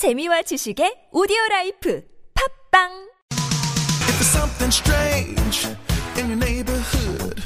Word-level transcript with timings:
재미와 0.00 0.40
지식의 0.48 1.12
오디오 1.12 1.36
라이프 1.50 2.00
팝빵 2.32 2.88
If 4.08 4.16
there's 4.16 4.32
something 4.32 4.72
strange 4.72 5.68
in 6.16 6.24
your 6.32 6.40
neighborhood, 6.40 7.36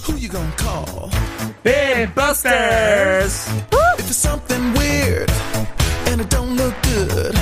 who 0.00 0.16
you 0.16 0.30
gonna 0.30 0.48
call? 0.56 1.10
Big 1.62 2.14
Busters! 2.14 3.44
If 4.00 4.08
there's 4.08 4.16
something 4.16 4.72
weird 4.72 5.28
and 6.08 6.22
it 6.22 6.30
don't 6.30 6.56
look 6.56 6.72
good, 6.80 7.36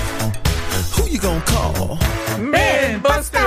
who 0.99 1.07
you 1.07 1.21
gonna 1.23 1.39
call? 1.47 2.03
Big 2.51 3.01
Busters! 3.01 3.39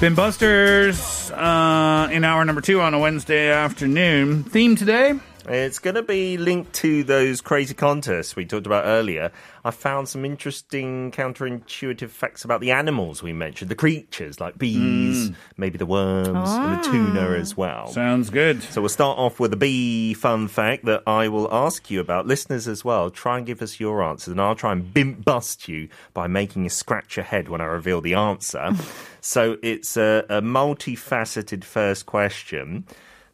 Bint 0.00 0.16
Busters 0.16 1.30
uh, 1.32 2.08
in 2.10 2.24
hour 2.24 2.46
number 2.46 2.62
two 2.62 2.80
on 2.80 2.94
a 2.94 2.98
Wednesday 2.98 3.52
afternoon. 3.52 4.42
Theme 4.44 4.74
today 4.74 5.20
it's 5.48 5.78
going 5.78 5.94
to 5.94 6.02
be 6.02 6.36
linked 6.38 6.72
to 6.74 7.04
those 7.04 7.40
crazy 7.40 7.74
contests 7.74 8.34
we 8.34 8.44
talked 8.44 8.66
about 8.66 8.84
earlier. 8.84 9.30
I 9.64 9.70
found 9.70 10.08
some 10.08 10.24
interesting 10.24 11.12
counterintuitive 11.12 12.10
facts 12.10 12.44
about 12.44 12.60
the 12.60 12.72
animals 12.72 13.22
we 13.22 13.32
mentioned, 13.32 13.70
the 13.70 13.76
creatures 13.76 14.40
like 14.40 14.58
bees, 14.58 15.30
mm. 15.30 15.34
maybe 15.56 15.78
the 15.78 15.86
worms, 15.86 16.50
and 16.50 16.78
the 16.78 16.88
tuna 16.88 17.28
ah. 17.28 17.40
as 17.40 17.56
well. 17.56 17.86
Sounds 17.88 18.30
good. 18.30 18.62
So 18.62 18.80
we'll 18.80 18.88
start 18.88 19.18
off 19.18 19.38
with 19.38 19.52
a 19.52 19.56
bee 19.56 20.14
fun 20.14 20.48
fact 20.48 20.84
that 20.86 21.02
I 21.06 21.28
will 21.28 21.52
ask 21.52 21.90
you 21.90 22.00
about. 22.00 22.26
Listeners 22.26 22.66
as 22.66 22.84
well, 22.84 23.10
try 23.10 23.38
and 23.38 23.46
give 23.46 23.62
us 23.62 23.78
your 23.78 24.02
answers, 24.02 24.32
and 24.32 24.40
I'll 24.40 24.56
try 24.56 24.72
and 24.72 24.92
bim- 24.92 25.20
bust 25.20 25.68
you 25.68 25.88
by 26.12 26.26
making 26.26 26.64
you 26.64 26.70
scratch 26.70 27.16
your 27.16 27.24
head 27.24 27.48
when 27.48 27.60
I 27.60 27.66
reveal 27.66 28.00
the 28.00 28.14
answer. 28.14 28.72
so 29.20 29.58
it's 29.62 29.96
a, 29.96 30.24
a 30.28 30.42
multifaceted 30.42 31.62
first 31.62 32.04
question. 32.06 32.84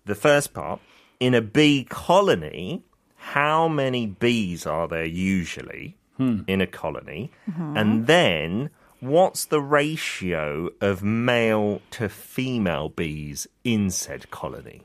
The 0.05 0.15
first 0.15 0.53
part 0.53 0.81
in 1.23 1.35
a 1.35 1.41
bee 1.41 1.85
colony, 1.85 2.83
how 3.15 3.69
many 3.69 4.07
bees 4.07 4.67
are 4.67 4.89
there 4.89 5.05
usually 5.05 5.97
in 6.19 6.61
a 6.61 6.67
colony? 6.67 7.31
And 7.47 8.09
then 8.09 8.71
what's 8.99 9.45
the 9.45 9.61
ratio 9.61 10.71
of 10.81 11.05
male 11.05 11.81
to 11.93 12.09
female 12.09 12.89
bees 12.89 13.47
in 13.63 13.91
said 13.91 14.33
colony? 14.33 14.83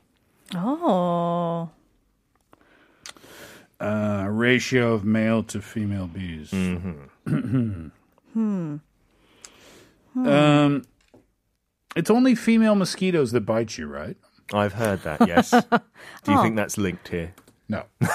Oh. 0.54 1.70
Uh, 3.80 4.26
ratio 4.30 4.92
of 4.92 5.04
male 5.04 5.42
to 5.42 5.60
female 5.60 6.06
bees. 6.06 6.52
Hmm. 8.34 8.76
Hmm. 10.14 10.28
um, 10.28 10.84
it's 11.96 12.10
only 12.10 12.34
female 12.34 12.74
mosquitoes 12.74 13.32
that 13.32 13.40
bite 13.40 13.76
you, 13.78 13.86
right? 13.86 14.16
I've 14.52 14.72
heard 14.72 15.02
that, 15.02 15.26
yes. 15.26 15.50
do 16.24 16.32
you 16.32 16.42
think 16.42 16.54
oh. 16.54 16.56
that's 16.56 16.78
linked 16.78 17.08
here? 17.08 17.34
No. 17.68 17.84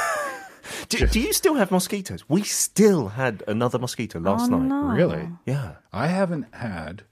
Do, 0.90 1.08
do 1.08 1.20
you 1.20 1.34
still 1.34 1.56
have 1.56 1.72
mosquitoes? 1.72 2.28
We 2.30 2.44
still 2.44 3.10
had 3.10 3.44
another 3.48 3.80
mosquito 3.80 4.20
last 4.20 4.52
oh, 4.52 4.60
night. 4.60 4.96
Really? 4.96 5.30
Yeah. 5.46 5.76
I 5.92 6.08
haven't 6.08 6.54
had 6.54 7.04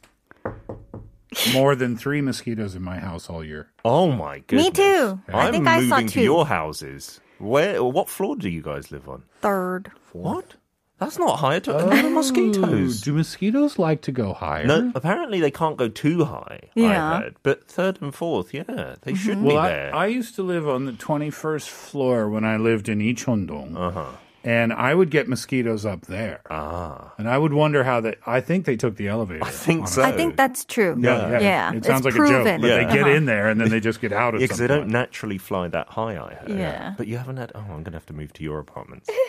more 1.54 1.76
than 1.76 1.98
three 1.98 2.22
mosquitoes 2.22 2.76
in 2.76 2.82
my 2.82 3.00
house 3.00 3.30
all 3.30 3.44
year. 3.44 3.72
Oh 3.84 4.12
my 4.12 4.40
goodness. 4.40 4.68
Me 4.68 4.72
too. 4.72 5.22
I 5.30 5.48
I'm 5.48 5.54
think 5.54 5.68
I 5.68 5.82
moving 5.82 6.08
saw 6.08 6.14
to 6.14 6.22
your 6.22 6.46
houses. 6.46 7.20
Where? 7.40 7.84
What 7.84 8.10
floor 8.10 8.36
do 8.36 8.50
you 8.50 8.62
guys 8.62 8.92
live 8.92 9.08
on? 9.10 9.24
Third. 9.42 9.92
What? 10.14 10.56
That's 11.02 11.18
not 11.18 11.40
higher 11.40 11.60
to 11.62 11.78
another 11.78 12.10
mosquitoes. 12.12 13.02
Do 13.02 13.14
mosquitoes 13.14 13.78
like 13.80 14.02
to 14.04 14.12
go 14.12 14.34
higher? 14.34 14.66
No, 14.68 14.92
apparently 14.96 15.40
they 15.42 15.50
can't 15.52 15.76
go 15.76 15.88
too 15.90 16.26
high. 16.26 16.60
Yeah. 16.76 17.14
I 17.14 17.20
heard. 17.24 17.36
But 17.42 17.68
third 17.68 18.00
and 18.02 18.14
fourth, 18.16 18.54
yeah, 18.54 18.96
they 19.02 19.16
should 19.16 19.42
Well, 19.42 19.56
be 19.56 19.58
I, 19.58 19.70
there. 19.70 19.96
I 19.96 20.06
used 20.06 20.36
to 20.36 20.44
live 20.44 20.70
on 20.70 20.86
the 20.86 20.92
21st 20.94 21.68
floor 21.68 22.30
when 22.30 22.46
I 22.46 22.58
lived 22.58 22.88
in 22.88 23.00
Icheondong. 23.00 23.76
uh-huh. 23.76 24.06
And 24.44 24.74
I 24.74 24.96
would 24.96 25.12
get 25.12 25.28
mosquitoes 25.28 25.86
up 25.86 26.02
there. 26.08 26.42
Ah, 26.50 27.14
And 27.20 27.30
I 27.30 27.38
would 27.38 27.54
wonder 27.54 27.84
how 27.84 28.02
they, 28.02 28.16
I 28.26 28.42
think 28.42 28.66
they 28.66 28.76
took 28.76 28.96
the 28.96 29.08
elevator. 29.08 29.44
I 29.44 29.52
think 29.52 29.88
so. 29.88 30.02
I 30.02 30.12
think 30.12 30.36
that's 30.36 30.66
true. 30.66 30.96
Yeah, 31.00 31.30
yeah. 31.34 31.40
Yeah, 31.40 31.74
It 31.74 31.86
sounds 31.86 32.06
it's 32.06 32.16
like 32.18 32.26
a 32.28 32.28
joke, 32.32 32.44
proven. 32.44 32.62
but 32.62 32.68
they 32.68 32.84
get 32.86 33.02
Uh-huh. 33.06 33.10
in 33.10 33.26
there 33.26 33.50
and 33.50 33.62
then 33.62 33.70
they 33.70 33.80
just 33.80 34.02
get 34.02 34.12
out 34.12 34.34
of 34.34 34.42
Yeah, 34.42 34.46
because 34.46 34.58
some 34.58 34.68
they 34.68 34.74
don't 34.76 34.90
naturally 34.90 35.38
fly 35.38 35.68
that 35.68 35.90
high. 35.90 36.18
I 36.18 36.34
heard. 36.34 36.50
Yeah. 36.58 36.94
But 36.98 37.06
you 37.08 37.18
haven't 37.18 37.38
had. 37.38 37.52
Oh, 37.54 37.60
I'm 37.70 37.84
gonna 37.84 37.98
have 37.98 38.06
to 38.08 38.14
move 38.14 38.34
to 38.34 38.44
your 38.44 38.58
apartments. 38.60 39.10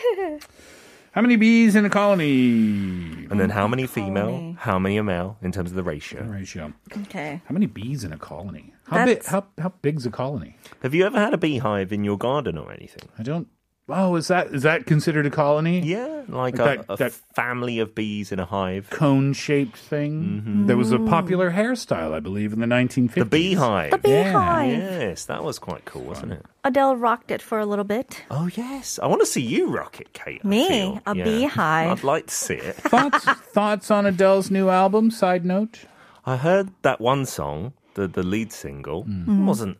How 1.13 1.21
many 1.21 1.35
bees 1.35 1.75
in 1.75 1.85
a 1.85 1.89
colony? 1.89 3.27
and 3.29 3.39
then 3.39 3.49
how 3.51 3.67
many 3.67 3.85
female? 3.87 4.25
Colony. 4.25 4.55
How 4.59 4.79
many 4.79 4.97
are 4.97 5.03
male 5.03 5.37
in 5.41 5.51
terms 5.51 5.69
of 5.69 5.75
the 5.75 5.83
ratio? 5.83 6.23
Ratio. 6.23 6.73
Okay. 7.03 7.41
How 7.45 7.53
many 7.53 7.67
bees 7.67 8.03
in 8.03 8.11
a 8.13 8.17
colony? 8.17 8.73
How 8.87 9.05
big? 9.05 9.17
That's- 9.21 9.27
How 9.31 9.45
how 9.59 9.73
big's 9.81 10.05
a 10.05 10.11
colony? 10.11 10.57
Have 10.81 10.93
you 10.95 11.05
ever 11.05 11.19
had 11.19 11.33
a 11.33 11.37
beehive 11.37 11.93
in 11.93 12.03
your 12.03 12.17
garden 12.17 12.57
or 12.57 12.71
anything? 12.71 13.07
I 13.17 13.23
don't. 13.23 13.47
Oh, 13.89 14.15
is 14.15 14.29
that 14.29 14.47
is 14.47 14.63
that 14.63 14.85
considered 14.85 15.25
a 15.25 15.29
colony? 15.29 15.81
Yeah, 15.81 16.23
like, 16.29 16.57
Like 16.57 16.79
a, 16.79 16.83
that- 16.83 16.85
a 16.87 16.95
that- 16.97 17.11
family 17.35 17.79
of 17.79 17.93
bees 17.93 18.31
in 18.31 18.39
a 18.39 18.45
hive. 18.45 18.89
Cone 18.89 19.33
shaped 19.33 19.75
thing. 19.77 20.23
Mm-hmm. 20.23 20.67
There 20.67 20.77
was 20.77 20.91
a 20.93 20.99
popular 20.99 21.51
hairstyle, 21.51 22.13
I 22.13 22.21
believe, 22.21 22.53
in 22.53 22.61
the 22.61 22.65
1950s. 22.65 23.13
The 23.15 23.25
beehive. 23.25 23.91
The 23.91 23.97
beehive. 23.97 24.71
Yes, 24.71 25.25
that 25.25 25.43
was 25.43 25.59
quite 25.59 25.83
cool, 25.83 26.03
wasn't 26.03 26.31
it? 26.31 26.45
Adele 26.63 26.95
rocked 26.95 27.29
it 27.29 27.41
for 27.41 27.59
a 27.59 27.65
little 27.65 27.83
bit. 27.83 28.23
Oh 28.31 28.49
yes, 28.55 28.99
I 29.03 29.07
want 29.07 29.19
to 29.19 29.25
see 29.25 29.41
you 29.41 29.67
rock 29.67 29.99
it, 29.99 30.13
Kate. 30.13 30.39
I 30.45 30.47
Me? 30.47 30.67
feel. 30.69 31.01
A 31.05 31.15
Yeah. 31.17 31.23
beehive? 31.25 31.91
I'd 31.91 32.03
like 32.05 32.27
to 32.27 32.33
see 32.33 32.55
it. 32.55 32.75
thoughts 32.75 33.25
thoughts 33.51 33.91
on 33.91 34.05
Adele's 34.05 34.49
new 34.49 34.69
album? 34.69 35.11
Side 35.11 35.43
note. 35.43 35.79
I 36.25 36.37
heard 36.37 36.69
that 36.83 37.01
one 37.01 37.25
song, 37.25 37.73
the 37.95 38.07
the 38.07 38.23
lead 38.23 38.53
single, 38.53 39.05
wasn't 39.27 39.77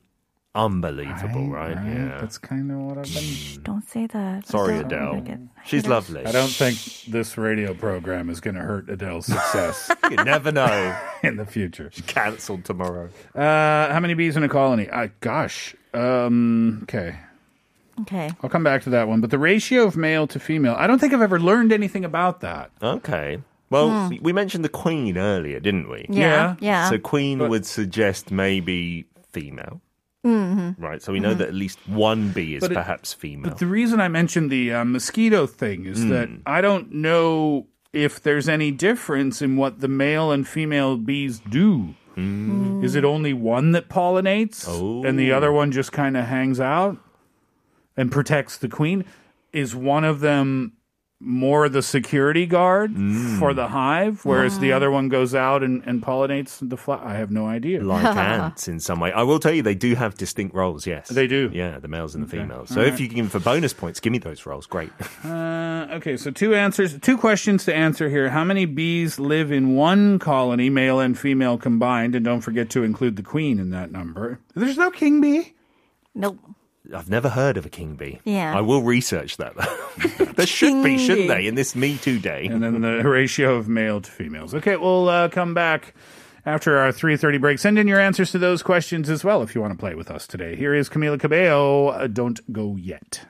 unbelievable, 0.56 1.50
right? 1.50 1.76
Yeah. 1.76 2.20
That's 2.22 2.38
kind 2.38 2.72
of 2.72 2.78
what 2.78 2.98
I've 3.00 3.14
been. 3.14 3.64
Don't 3.64 3.88
say 3.88 4.08
that. 4.08 4.48
Sorry, 4.48 4.76
Don't 4.84 4.86
Adele. 4.86 5.14
make 5.22 5.38
She's 5.66 5.88
lovely. 5.88 6.26
I 6.26 6.32
don't 6.32 6.50
think 6.52 6.78
this 7.08 7.38
radio 7.38 7.74
program 7.74 8.30
is 8.30 8.40
going 8.40 8.56
to 8.56 8.62
hurt 8.62 8.90
Adele's 8.90 9.26
success 9.26 9.92
You 10.10 10.18
never 10.18 10.52
know. 10.52 10.98
in 11.24 11.38
the 11.38 11.46
future. 11.46 11.90
She's 11.92 12.06
cancelled 12.06 12.66
tomorrow. 12.66 13.10
Uh, 13.36 13.92
how 13.92 14.00
many 14.00 14.14
bees 14.14 14.36
in 14.38 14.44
a 14.44 14.50
colony? 14.50 14.90
Uh, 14.90 15.08
gosh. 15.22 15.76
Um, 15.94 16.80
okay. 16.84 17.16
Okay. 18.02 18.32
I'll 18.42 18.50
come 18.50 18.64
back 18.64 18.84
to 18.84 18.90
that 18.92 19.08
one. 19.08 19.22
But 19.22 19.30
the 19.30 19.38
ratio 19.40 19.84
of 19.84 19.96
male 19.96 20.28
to 20.28 20.40
female, 20.40 20.76
I 20.78 20.88
don't 20.88 21.00
think 21.00 21.14
I've 21.14 21.22
ever 21.22 21.40
learned 21.40 21.72
anything 21.72 22.04
about 22.06 22.42
that. 22.42 22.72
Okay. 22.82 23.40
Well, 23.70 24.10
we- 24.10 24.20
we 24.20 24.34
mentioned 24.34 24.64
the 24.64 24.70
queen 24.70 25.18
earlier, 25.18 25.60
didn't 25.60 25.90
we? 25.90 26.06
Yeah. 26.10 26.56
Yeah. 26.60 26.90
So 26.90 26.98
queen 27.00 27.40
But- 27.40 27.50
would 27.50 27.66
suggest 27.66 28.32
maybe 28.32 29.06
female. 29.32 29.82
Right. 30.24 31.02
So 31.02 31.12
we 31.12 31.20
know 31.20 31.34
that 31.34 31.50
at 31.50 31.54
least 31.54 31.80
one 31.88 32.30
bee 32.32 32.56
is 32.56 32.62
But 32.62 32.72
it- 32.72 32.76
perhaps 32.76 33.14
female. 33.14 33.50
But 33.50 33.60
the 33.60 33.68
reason 33.68 34.00
I 34.00 34.08
mentioned 34.08 34.50
the 34.50 34.72
uh, 34.74 34.86
mosquito 34.86 35.46
thing 35.46 35.86
is 35.86 36.08
that 36.08 36.30
Hmm. 36.30 36.36
I 36.46 36.62
don't 36.62 36.94
know 36.94 37.68
if 37.92 38.22
there's 38.22 38.48
any 38.50 38.72
difference 38.72 39.42
in 39.42 39.56
what 39.58 39.80
the 39.82 39.88
male 39.88 40.32
and 40.32 40.48
female 40.48 40.98
bees 40.98 41.40
do. 41.40 41.96
Is 42.16 42.94
it 42.96 43.04
only 43.04 43.34
one 43.34 43.72
that 43.72 43.90
pollinates 43.90 44.68
and 45.04 45.18
the 45.18 45.32
other 45.32 45.52
one 45.52 45.72
just 45.72 45.92
kind 45.92 46.16
of 46.16 46.26
hangs 46.26 46.60
out 46.60 46.98
and 47.98 48.12
protects 48.12 48.56
the 48.58 48.68
queen? 48.68 49.04
Is 49.52 49.76
one 49.76 50.04
of 50.04 50.20
them 50.20 50.74
more 51.24 51.70
the 51.70 51.82
security 51.82 52.46
guard 52.46 52.92
for 53.40 53.54
the 53.54 53.68
hive, 53.68 54.26
whereas 54.26 54.60
the 54.60 54.72
other 54.74 54.92
one 54.92 55.10
goes 55.10 55.34
out 55.34 55.64
and, 55.64 55.82
and 55.86 56.02
pollinates 56.04 56.58
the 56.68 56.78
fly? 56.78 57.00
I 57.04 57.14
have 57.16 57.32
no 57.32 57.48
idea. 57.48 57.82
like 57.82 58.04
ants 58.16 58.68
in 58.68 58.80
some 58.80 59.00
way. 59.00 59.12
I 59.12 59.24
will 59.24 59.40
tell 59.40 59.54
you, 59.54 59.62
they 59.62 59.76
do 59.76 59.96
have 59.96 60.16
distinct 60.16 60.54
roles. 60.56 60.86
Yes, 60.86 61.10
They 61.10 61.28
do. 61.28 61.50
Yeah, 61.54 61.80
the 61.80 61.88
males 61.88 62.16
and 62.16 62.24
the 62.24 62.30
females. 62.30 62.70
So 62.70 62.82
if 62.82 63.00
you 63.00 63.08
can, 63.10 63.30
for 63.30 63.40
bonus 63.40 63.74
points, 63.74 64.00
give 64.00 64.12
me 64.12 64.20
those 64.20 64.46
roles. 64.46 64.66
Great. 64.66 64.92
Uh, 65.24 65.88
okay, 65.94 66.18
so 66.18 66.30
two 66.32 66.54
answers, 66.54 67.00
two 67.00 67.18
questions 67.18 67.64
to 67.66 67.74
answer 67.74 68.10
here. 68.10 68.30
How 68.30 68.44
many 68.44 68.66
bees 68.66 69.20
live 69.20 69.52
in 69.52 69.76
one 69.76 70.20
colony, 70.20 70.70
male 70.70 71.00
and 71.00 71.18
female 71.18 71.58
combined? 71.58 72.14
And 72.16 72.24
don't 72.26 72.42
forget 72.42 72.70
to 72.72 72.84
include 72.84 73.16
the 73.16 73.24
queen 73.24 73.58
in 73.60 73.70
that 73.72 73.92
number. 73.92 74.40
There's 74.54 74.78
no 74.78 74.92
king 74.92 75.22
bee. 75.22 75.54
Nope. 76.14 76.38
I've 76.94 77.10
never 77.10 77.30
heard 77.30 77.58
of 77.58 77.66
a 77.66 77.70
king 77.70 77.96
bee. 77.96 78.20
Yeah. 78.24 78.58
I 78.58 78.62
will 78.62 78.82
research 78.82 79.38
that. 79.38 79.54
there 80.36 80.46
should 80.46 80.84
be, 80.84 80.98
shouldn't 80.98 81.28
they, 81.28 81.48
in 81.48 81.56
this 81.56 81.76
Me 81.76 81.98
Too 81.98 82.20
day? 82.20 82.46
And 82.46 82.64
then 82.64 82.82
the 82.82 83.08
ratio 83.08 83.56
of 83.56 83.68
male 83.68 84.02
to 84.02 84.10
females. 84.10 84.54
Okay, 84.54 84.76
we'll 84.76 85.10
uh, 85.10 85.30
come 85.30 85.54
back 85.54 85.94
after 86.46 86.78
our 86.78 86.92
3.30 86.92 87.40
break. 87.40 87.60
Send 87.60 87.80
in 87.80 87.88
your 87.88 88.00
answers 88.00 88.32
to 88.32 88.40
those 88.40 88.64
questions 88.64 89.10
as 89.10 89.24
well 89.24 89.42
if 89.42 89.56
you 89.56 89.62
want 89.62 89.74
to 89.74 89.80
play 89.80 89.96
with 89.96 90.12
us 90.12 90.28
today. 90.28 90.56
Here 90.56 90.74
is 90.74 90.90
Camila 90.90 91.20
Cabello. 91.20 91.88
Uh, 91.90 92.08
don't 92.08 92.40
go 92.52 92.76
yet. 92.76 93.26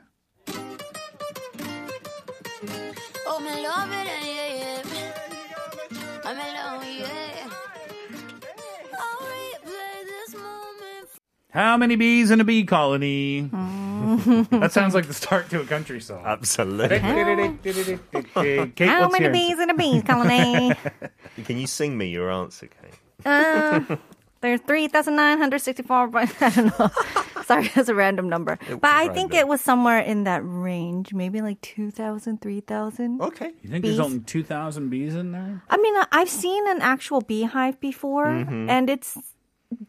How 11.54 11.78
many 11.78 11.96
bees 11.96 12.32
in 12.32 12.42
a 12.42 12.44
bee 12.44 12.64
colony? 12.66 13.42
that 13.52 14.70
sounds 14.72 14.94
like 14.96 15.06
the 15.08 15.14
start 15.14 15.50
to 15.52 15.62
a 15.62 15.66
country 15.66 16.02
song. 16.02 16.24
Absolutely. 16.26 17.00
Kate, 17.00 17.02
How 17.02 17.16
what's 19.02 19.12
many 19.14 19.24
your 19.26 19.34
bees 19.34 19.60
in 19.60 19.70
a 19.70 19.74
bee 19.76 20.02
colony? 20.02 20.74
Can 21.46 21.58
you 21.58 21.68
sing 21.68 21.98
me 21.98 22.08
your 22.10 22.32
answer, 22.32 22.68
Kate? 22.68 22.94
uh, 23.26 23.80
There's 24.42 24.62
3,964. 24.62 26.08
but 26.08 26.34
I 26.42 26.50
don't 26.50 26.80
know. 26.80 26.90
Sorry, 27.46 27.70
that's 27.76 27.90
a 27.90 27.96
random 27.96 28.30
number. 28.30 28.58
But 28.70 28.86
I 28.86 29.04
think 29.10 29.32
random. 29.32 29.38
it 29.40 29.48
was 29.48 29.62
somewhere 29.62 30.00
in 30.00 30.24
that 30.24 30.42
range, 30.44 31.14
maybe 31.14 31.42
like 31.42 31.62
2,000, 31.62 32.42
3,000. 32.42 33.22
Okay. 33.22 33.52
You 33.62 33.70
think 33.70 33.84
Bees. 33.84 33.98
there's 33.98 34.06
only 34.06 34.20
2,000 34.22 34.90
bees 34.90 35.14
in 35.16 35.32
there? 35.34 35.62
I 35.70 35.78
mean, 35.78 35.96
I- 35.98 36.08
I've 36.12 36.30
seen 36.30 36.68
an 36.70 36.82
actual 36.82 37.22
beehive 37.22 37.80
before, 37.80 38.26
Mm-hmm. 38.26 38.70
and 38.70 38.90
it's 38.90 39.18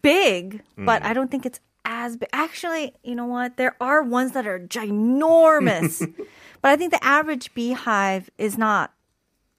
big, 0.02 0.62
but 0.76 1.02
Mm. 1.02 1.06
I 1.06 1.12
don't 1.12 1.30
think 1.30 1.44
it's 1.46 1.60
as 1.84 2.16
big. 2.16 2.28
Actually, 2.32 2.94
you 3.02 3.14
know 3.14 3.26
what? 3.26 3.56
There 3.56 3.76
are 3.80 4.02
ones 4.02 4.32
that 4.32 4.46
are 4.46 4.58
ginormous, 4.58 6.00
but 6.62 6.70
I 6.70 6.76
think 6.76 6.92
the 6.92 7.04
average 7.04 7.52
beehive 7.54 8.30
is 8.38 8.56
not 8.58 8.92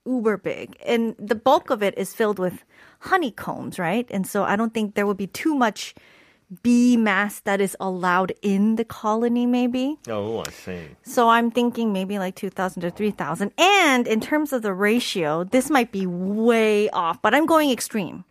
uber 0.06 0.38
big, 0.38 0.76
and 0.86 1.16
the 1.20 1.36
bulk 1.36 1.70
of 1.70 1.82
it 1.84 1.98
is 1.98 2.14
filled 2.14 2.40
with 2.40 2.64
honeycombs, 3.02 3.78
right? 3.80 4.08
And 4.10 4.26
so 4.28 4.44
I 4.44 4.56
don't 4.56 4.74
think 4.74 4.96
there 4.96 5.06
would 5.08 5.18
be 5.18 5.28
too 5.28 5.56
much 5.56 5.94
bee 6.62 6.96
mass 6.96 7.40
that 7.42 7.60
is 7.60 7.76
allowed 7.80 8.32
in 8.44 8.76
the 8.76 8.86
colony, 8.86 9.48
maybe. 9.48 9.98
Oh, 10.08 10.44
I 10.46 10.52
see. 10.52 10.80
So 11.02 11.28
I'm 11.30 11.50
thinking 11.50 11.92
maybe 11.92 12.20
like 12.20 12.36
2,000 12.36 12.84
to 12.84 12.92
3,000. 12.92 13.52
And 13.58 14.08
in 14.08 14.22
terms 14.22 14.54
of 14.54 14.62
the 14.62 14.72
ratio, 14.74 15.44
this 15.44 15.72
might 15.72 15.92
be 15.92 16.06
way 16.06 16.88
off, 16.92 17.20
but 17.24 17.34
I'm 17.34 17.48
going 17.48 17.72
extreme. 17.72 18.26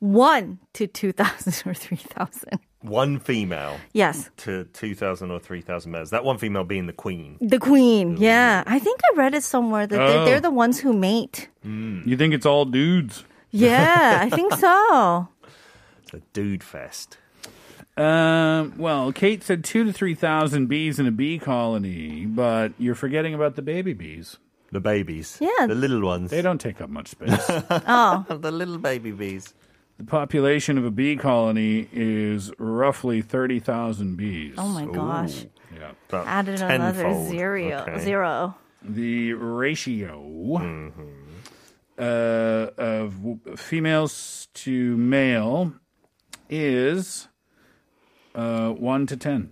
One 0.00 0.58
to 0.74 0.86
2,000 0.86 1.70
or 1.70 1.74
3,000. 1.74 2.58
One 2.82 3.18
female 3.18 3.76
Yes. 3.92 4.30
to 4.38 4.64
2,000 4.72 5.30
or 5.30 5.38
3,000 5.38 5.92
males. 5.92 6.08
That 6.10 6.24
one 6.24 6.38
female 6.38 6.64
being 6.64 6.86
the 6.86 6.94
queen. 6.94 7.36
The 7.42 7.58
queen. 7.58 8.16
Yeah. 8.16 8.64
I 8.66 8.78
think 8.78 9.00
I 9.12 9.16
read 9.16 9.34
it 9.34 9.42
somewhere 9.42 9.86
that 9.86 9.94
they're, 9.96 10.18
Oh. 10.20 10.24
they're 10.24 10.40
the 10.40 10.50
ones 10.50 10.80
who 10.80 10.94
mate. 10.94 11.48
You 11.62 12.16
think 12.16 12.32
it's 12.32 12.46
all 12.46 12.64
dudes? 12.64 13.24
Yeah, 13.50 14.20
I 14.22 14.30
think 14.30 14.54
so. 14.54 15.28
It's 16.04 16.14
a 16.14 16.20
dude 16.32 16.62
fest. 16.64 17.18
Um, 17.98 18.72
well, 18.78 19.12
Kate 19.12 19.42
said 19.42 19.62
two 19.64 19.84
to 19.84 19.92
3,000 19.92 20.66
bees 20.68 20.98
in 20.98 21.06
a 21.06 21.10
bee 21.10 21.38
colony, 21.38 22.24
but 22.24 22.72
you're 22.78 22.94
forgetting 22.94 23.34
about 23.34 23.56
the 23.56 23.62
baby 23.62 23.92
bees. 23.92 24.38
The 24.72 24.80
babies. 24.80 25.36
Yeah. 25.40 25.66
The 25.66 25.74
little 25.74 26.00
ones. 26.00 26.30
They 26.30 26.40
don't 26.40 26.60
take 26.60 26.80
up 26.80 26.88
much 26.88 27.08
space. 27.08 27.44
Oh, 27.70 28.24
The 28.40 28.50
little 28.52 28.78
baby 28.78 29.10
bees. 29.10 29.52
The 30.00 30.06
population 30.06 30.78
of 30.78 30.84
a 30.86 30.90
bee 30.90 31.14
colony 31.14 31.86
is 31.92 32.50
roughly 32.58 33.20
30,000 33.20 34.16
bees. 34.16 34.54
oh 34.56 34.66
my 34.68 34.86
gosh. 34.86 35.44
Yeah. 35.76 35.90
About 36.08 36.26
Added 36.26 36.62
another 36.62 37.02
tenfold. 37.02 37.28
zero. 37.28 37.72
Okay. 37.82 37.98
Zero. 38.00 38.54
The 38.82 39.34
ratio 39.34 40.18
Mm-hmm. 40.22 41.02
uh, 41.98 42.02
of 42.78 43.14
females 43.60 44.48
to 44.54 44.96
male 44.96 45.74
is 46.48 47.28
uh, 48.34 48.70
1 48.70 49.06
to 49.08 49.16
10. 49.18 49.50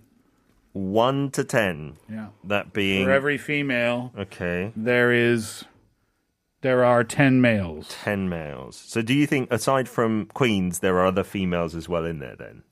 One 0.73 1.29
to 1.31 1.43
ten. 1.43 1.97
Yeah. 2.09 2.27
That 2.43 2.73
being. 2.73 3.05
For 3.05 3.11
every 3.11 3.37
female, 3.37 4.11
Okay. 4.17 4.71
there 4.75 5.11
is 5.11 5.65
there 6.61 6.83
are 6.83 7.03
10 7.03 7.41
males. 7.41 7.95
10 8.03 8.29
males. 8.29 8.75
So 8.75 9.01
do 9.01 9.13
you 9.13 9.25
think, 9.25 9.51
aside 9.51 9.87
from 9.87 10.25
queens, 10.33 10.79
there 10.79 10.97
are 10.97 11.07
other 11.07 11.23
females 11.23 11.75
as 11.75 11.87
well 11.87 12.05
in 12.05 12.19
there 12.19 12.35
then? 12.35 12.63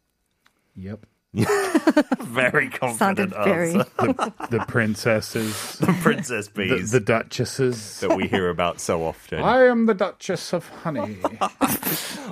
Yep. 0.76 1.06
Very 2.20 2.70
Sounded 2.98 3.32
confident 3.32 3.34
very. 3.34 3.74
answer. 3.74 3.86
The 4.50 4.66
princesses, 4.68 5.74
The 5.80 5.94
princess 6.02 6.48
the, 6.48 6.54
bees 6.54 6.92
the 6.92 7.00
duchesses. 7.00 8.00
that 8.02 8.16
we 8.16 8.28
hear 8.28 8.50
about 8.50 8.80
so 8.80 9.04
often. 9.04 9.40
I 9.42 9.66
am 9.66 9.86
the 9.86 9.94
Duchess 9.94 10.54
of 10.54 10.68
Honey. 10.70 11.18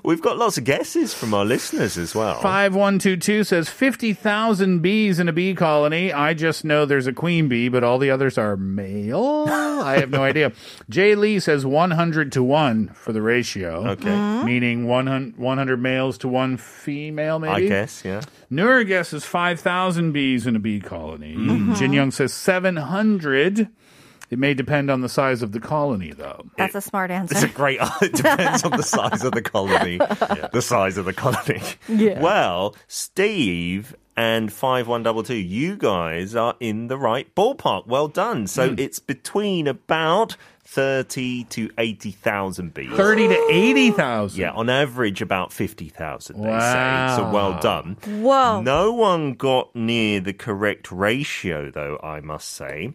We've 0.04 0.22
got 0.22 0.38
lots 0.38 0.58
of 0.58 0.64
guesses 0.64 1.14
from 1.14 1.34
our 1.34 1.46
listeners 1.46 1.98
as 1.98 2.14
well. 2.16 2.36
5122 2.42 3.44
says 3.44 3.70
50,000 3.70 4.80
bees 4.82 5.20
in 5.20 5.28
a 5.28 5.34
bee 5.34 5.54
colony. 5.56 6.14
I 6.14 6.34
just 6.34 6.64
know 6.64 6.86
there's 6.86 7.08
a 7.08 7.14
queen 7.14 7.48
bee, 7.48 7.70
but 7.70 7.84
all 7.84 7.98
the 7.98 8.12
others 8.12 8.38
are 8.38 8.56
male. 8.56 9.46
I 9.50 9.98
have 10.00 10.10
no 10.12 10.24
idea. 10.24 10.52
Jay 10.90 11.16
Lee 11.16 11.40
says 11.40 11.66
100 11.66 12.32
to 12.34 12.44
1 12.44 12.90
for 12.90 13.12
the 13.14 13.22
ratio. 13.22 13.88
Okay. 13.90 14.44
Meaning 14.44 14.88
100, 14.88 15.38
100 15.38 15.82
males 15.82 16.18
to 16.20 16.28
1 16.28 16.58
female, 16.58 17.40
maybe? 17.40 17.66
I 17.66 17.68
guess, 17.68 18.04
yeah. 18.06 18.22
Noor 18.50 18.84
guesses 18.84 19.26
5,000 19.46 20.12
bees 20.12 20.48
in 20.48 20.56
a 20.56 20.60
bee 20.60 20.80
colony. 20.80 21.36
Mm-hmm. 21.36 21.76
Jin 21.76 21.94
Young 21.94 22.10
says 22.10 22.34
700. 22.34 23.70
It 24.32 24.40
may 24.40 24.56
depend 24.56 24.90
on 24.90 25.02
the 25.02 25.08
size 25.08 25.44
of 25.44 25.52
the 25.52 25.60
colony, 25.60 26.14
though. 26.14 26.48
That's 26.58 26.74
a 26.74 26.82
smart 26.82 27.12
answer. 27.12 27.36
It's 27.36 27.44
a 27.44 27.46
answer. 27.46 27.56
great. 27.56 27.80
Uh, 27.80 27.92
it 28.02 28.14
depends 28.14 28.64
on 28.64 28.72
the 28.72 28.82
size 28.82 29.24
of 29.24 29.34
the 29.34 29.44
colony. 29.44 30.00
The 30.52 30.64
size 30.64 30.98
of 30.98 31.06
the 31.06 31.14
colony. 31.14 31.62
Yeah. 31.88 32.20
Well, 32.22 32.76
Steve 32.88 33.96
and 34.18 34.52
five 34.52 34.88
one 34.88 35.04
double 35.04 35.22
two, 35.22 35.36
you 35.36 35.76
guys 35.76 36.36
are 36.36 36.56
in 36.60 36.88
the 36.88 36.98
right 36.98 37.34
ballpark. 37.36 37.86
Well 37.86 38.08
done. 38.08 38.48
So 38.48 38.70
hmm. 38.70 38.80
it's 38.80 38.98
between 38.98 39.68
about 39.68 40.38
thirty 40.68 41.44
to 41.46 41.70
eighty 41.78 42.12
thousand 42.12 42.74
bees. 42.74 42.90
30 42.92 43.28
to 43.30 43.48
80,000. 43.52 44.40
Yeah, 44.40 44.52
on 44.52 44.70
average 44.70 45.22
about 45.22 45.54
fifty 45.54 45.90
thousand. 45.90 46.42
They 46.42 46.50
Wow. 46.50 47.16
say. 47.16 47.16
So 47.22 47.30
well 47.32 47.60
done. 47.62 47.98
Whoa. 48.06 48.62
No 48.62 48.92
one 48.92 49.34
got 49.34 49.76
near 49.76 50.20
the 50.20 50.34
correct 50.34 50.92
ratio, 50.92 51.70
though, 51.72 52.00
I 52.04 52.20
must 52.22 52.50
say. 52.50 52.94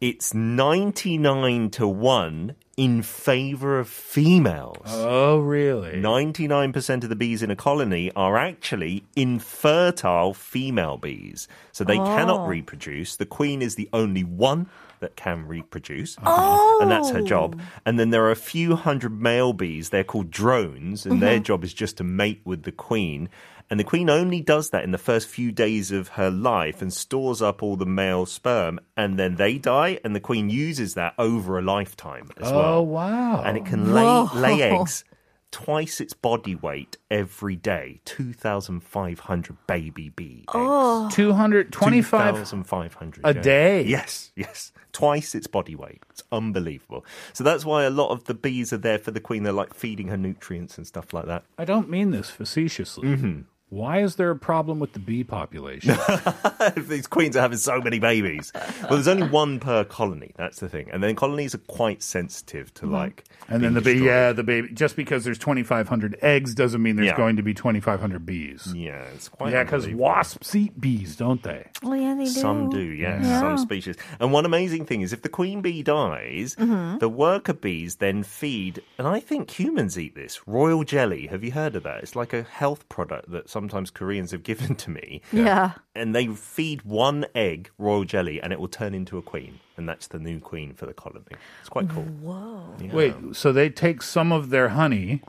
It's 0.00 0.32
99 0.32 1.68
to 1.72 1.86
1 1.86 2.54
in 2.80 3.02
favor 3.02 3.78
of 3.78 3.86
females. 3.86 4.86
Oh, 4.86 5.38
really? 5.38 6.00
99% 6.00 7.02
of 7.02 7.10
the 7.10 7.14
bees 7.14 7.42
in 7.42 7.50
a 7.50 7.54
colony 7.54 8.10
are 8.16 8.38
actually 8.38 9.04
infertile 9.14 10.32
female 10.32 10.96
bees. 10.96 11.46
So 11.72 11.84
they 11.84 11.98
cannot 11.98 12.40
oh. 12.40 12.46
reproduce. 12.46 13.16
The 13.16 13.26
queen 13.26 13.60
is 13.60 13.74
the 13.74 13.90
only 13.92 14.24
one 14.24 14.66
that 15.00 15.14
can 15.14 15.46
reproduce. 15.46 16.16
Oh. 16.24 16.78
And 16.80 16.90
that's 16.90 17.10
her 17.10 17.20
job. 17.20 17.60
And 17.84 17.98
then 17.98 18.08
there 18.08 18.24
are 18.24 18.30
a 18.30 18.34
few 18.34 18.76
hundred 18.76 19.20
male 19.20 19.52
bees. 19.52 19.90
They're 19.90 20.02
called 20.02 20.30
drones, 20.30 21.04
and 21.04 21.20
their 21.20 21.34
mm-hmm. 21.34 21.42
job 21.42 21.64
is 21.64 21.74
just 21.74 21.98
to 21.98 22.04
mate 22.04 22.40
with 22.46 22.62
the 22.62 22.72
queen. 22.72 23.28
And 23.70 23.78
the 23.78 23.84
queen 23.84 24.10
only 24.10 24.40
does 24.40 24.70
that 24.70 24.82
in 24.82 24.90
the 24.90 24.98
first 24.98 25.28
few 25.28 25.52
days 25.52 25.92
of 25.92 26.08
her 26.08 26.30
life 26.30 26.82
and 26.82 26.92
stores 26.92 27.40
up 27.40 27.62
all 27.62 27.76
the 27.76 27.86
male 27.86 28.26
sperm, 28.26 28.80
and 28.96 29.16
then 29.18 29.36
they 29.36 29.58
die, 29.58 30.00
and 30.04 30.14
the 30.14 30.20
queen 30.20 30.50
uses 30.50 30.94
that 30.94 31.14
over 31.18 31.56
a 31.56 31.62
lifetime 31.62 32.30
as 32.38 32.50
well 32.50 32.78
Oh, 32.78 32.82
wow. 32.82 33.42
and 33.44 33.56
it 33.56 33.64
can 33.64 33.94
lay, 33.94 34.26
lay 34.34 34.62
eggs 34.62 35.04
twice 35.52 36.00
its 36.00 36.14
body 36.14 36.54
weight 36.54 36.96
every 37.10 37.56
day 37.56 38.00
2,500 38.04 39.56
baby 39.66 40.08
bee 40.10 40.42
eggs. 40.42 40.52
Oh. 40.54 41.08
2,500 41.12 43.20
a 43.24 43.34
yeah. 43.34 43.42
day? 43.42 43.82
Yes, 43.84 44.32
yes. 44.36 44.72
Twice 44.92 45.34
its 45.34 45.46
body 45.46 45.74
weight. 45.74 46.02
It's 46.10 46.22
unbelievable. 46.32 47.04
So 47.32 47.44
that's 47.44 47.64
why 47.64 47.84
a 47.84 47.90
lot 47.90 48.10
of 48.10 48.24
the 48.24 48.34
bees 48.34 48.72
are 48.72 48.78
there 48.78 48.98
for 48.98 49.10
the 49.10 49.20
queen. 49.20 49.42
They're 49.42 49.52
like 49.52 49.74
feeding 49.74 50.08
her 50.08 50.16
nutrients 50.16 50.78
and 50.78 50.86
stuff 50.86 51.12
like 51.12 51.26
that. 51.26 51.44
I 51.58 51.64
don't 51.64 51.88
mean 51.88 52.10
this 52.10 52.30
facetiously. 52.30 53.08
Mm-hmm. 53.08 53.40
Why 53.70 54.02
is 54.02 54.16
there 54.16 54.30
a 54.30 54.36
problem 54.36 54.78
with 54.80 54.92
the 54.94 54.98
bee 54.98 55.22
population? 55.24 55.96
These 56.76 57.06
queens 57.06 57.36
are 57.36 57.40
having 57.40 57.58
so 57.58 57.80
many 57.80 57.98
babies. 58.00 58.52
Well, 58.82 58.90
there's 58.90 59.06
only 59.08 59.28
one 59.28 59.60
per 59.60 59.84
colony. 59.84 60.32
That's 60.36 60.58
the 60.58 60.68
thing. 60.68 60.88
And 60.92 61.02
then 61.02 61.14
colonies 61.14 61.54
are 61.54 61.58
quite 61.58 62.02
sensitive 62.02 62.74
to 62.74 62.86
like. 62.86 63.24
and 63.48 63.62
then 63.62 63.74
being 63.74 63.74
the 63.74 63.80
bee, 64.00 64.04
yeah, 64.04 64.32
the 64.32 64.42
baby. 64.42 64.68
Just 64.72 64.96
because 64.96 65.22
there's 65.24 65.38
2,500 65.38 66.18
eggs 66.20 66.52
doesn't 66.54 66.82
mean 66.82 66.96
there's 66.96 67.06
Yeah. 67.08 67.16
going 67.16 67.36
to 67.36 67.42
be 67.42 67.54
2,500 67.54 68.26
bees. 68.26 68.72
Yeah, 68.74 69.02
it's 69.14 69.28
quite. 69.28 69.52
Yeah, 69.52 69.62
because 69.62 69.86
wasps 69.88 70.52
eat 70.54 70.80
bees, 70.80 71.14
don't 71.16 71.42
they? 71.42 71.68
Oh, 71.84 71.92
yeah, 71.94 72.14
they 72.14 72.24
do. 72.24 72.30
Some 72.30 72.70
do, 72.70 72.80
yes, 72.80 73.24
Yeah. 73.24 73.38
some 73.40 73.58
species. 73.58 73.96
And 74.18 74.32
one 74.32 74.44
amazing 74.46 74.84
thing 74.86 75.00
is 75.02 75.12
if 75.12 75.22
the 75.22 75.28
queen 75.28 75.62
bee 75.62 75.82
dies, 75.84 76.56
Mm-hmm. 76.56 76.98
the 76.98 77.08
worker 77.08 77.52
bees 77.52 77.96
then 77.96 78.24
feed, 78.24 78.82
and 78.98 79.06
I 79.06 79.20
think 79.20 79.58
humans 79.58 79.96
eat 79.98 80.14
this, 80.16 80.46
royal 80.48 80.82
jelly. 80.82 81.28
Have 81.28 81.44
you 81.44 81.52
heard 81.52 81.76
of 81.76 81.84
that? 81.84 82.02
It's 82.02 82.16
like 82.16 82.32
a 82.32 82.42
health 82.42 82.88
product 82.88 83.30
that 83.30 83.48
sometimes 83.60 83.90
Koreans 83.90 84.30
have 84.30 84.42
given 84.42 84.74
to 84.76 84.90
me. 84.90 85.20
Yeah. 85.32 85.72
And 85.94 86.14
they 86.14 86.26
feed 86.28 86.82
one 86.82 87.26
egg, 87.34 87.70
royal 87.78 88.04
jelly, 88.04 88.40
and 88.40 88.52
it 88.52 88.58
will 88.60 88.68
turn 88.68 88.94
into 88.94 89.18
a 89.18 89.22
queen. 89.22 89.60
And 89.76 89.86
that's 89.88 90.06
the 90.08 90.18
new 90.18 90.40
queen 90.40 90.72
for 90.74 90.86
the 90.86 90.94
colony. 90.94 91.24
It's 91.60 91.68
quite 91.68 91.88
cool. 91.90 92.04
Whoa. 92.04 92.74
Wait, 92.92 93.14
so 93.32 93.52
they 93.52 93.68
take 93.70 94.02
some 94.02 94.32
of 94.32 94.48
their 94.50 94.70
honey, 94.70 95.22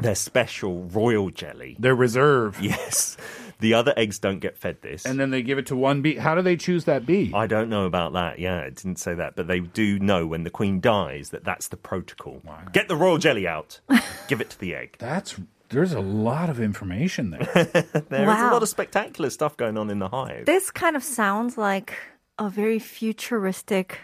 Their 0.00 0.14
special 0.14 0.84
royal 0.84 1.30
jelly. 1.30 1.76
their 1.78 1.94
reserve, 1.94 2.60
Yes. 2.60 3.16
The 3.60 3.74
other 3.74 3.92
eggs 3.96 4.20
don't 4.20 4.38
get 4.38 4.56
fed 4.56 4.82
this. 4.82 5.04
and 5.04 5.18
then 5.18 5.30
they 5.30 5.42
give 5.42 5.58
it 5.58 5.66
to 5.66 5.76
one 5.76 6.00
bee. 6.00 6.14
How 6.16 6.36
do 6.36 6.42
they 6.42 6.56
choose 6.56 6.84
that 6.84 7.04
bee? 7.06 7.32
I 7.34 7.48
don't 7.48 7.68
know 7.68 7.86
about 7.86 8.12
that. 8.12 8.38
Yeah, 8.38 8.60
it 8.60 8.76
didn't 8.76 9.00
say 9.00 9.14
that, 9.14 9.34
but 9.34 9.48
they 9.48 9.58
do 9.58 9.98
know 9.98 10.28
when 10.28 10.44
the 10.44 10.50
queen 10.50 10.78
dies 10.80 11.30
that 11.30 11.42
that's 11.44 11.66
the 11.66 11.76
protocol. 11.76 12.40
Get 12.72 12.86
the 12.86 12.94
royal 12.94 13.18
jelly 13.18 13.48
out. 13.48 13.80
Give 14.28 14.40
it 14.40 14.50
to 14.50 14.58
the 14.60 14.76
egg. 14.76 14.94
That's 15.00 15.40
there's 15.70 15.92
a 15.92 16.00
lot 16.00 16.48
of 16.50 16.60
information 16.60 17.30
there. 17.30 17.48
There 18.08 18.22
is 18.22 18.40
a 18.40 18.50
lot 18.50 18.62
of 18.62 18.68
spectacular 18.68 19.30
stuff 19.30 19.56
going 19.56 19.76
on 19.76 19.90
in 19.90 19.98
the 19.98 20.08
hive. 20.08 20.46
This 20.46 20.70
kind 20.70 20.96
of 20.96 21.04
sounds 21.04 21.58
like 21.58 21.94
a 22.38 22.48
very 22.48 22.78
futuristic 22.78 24.00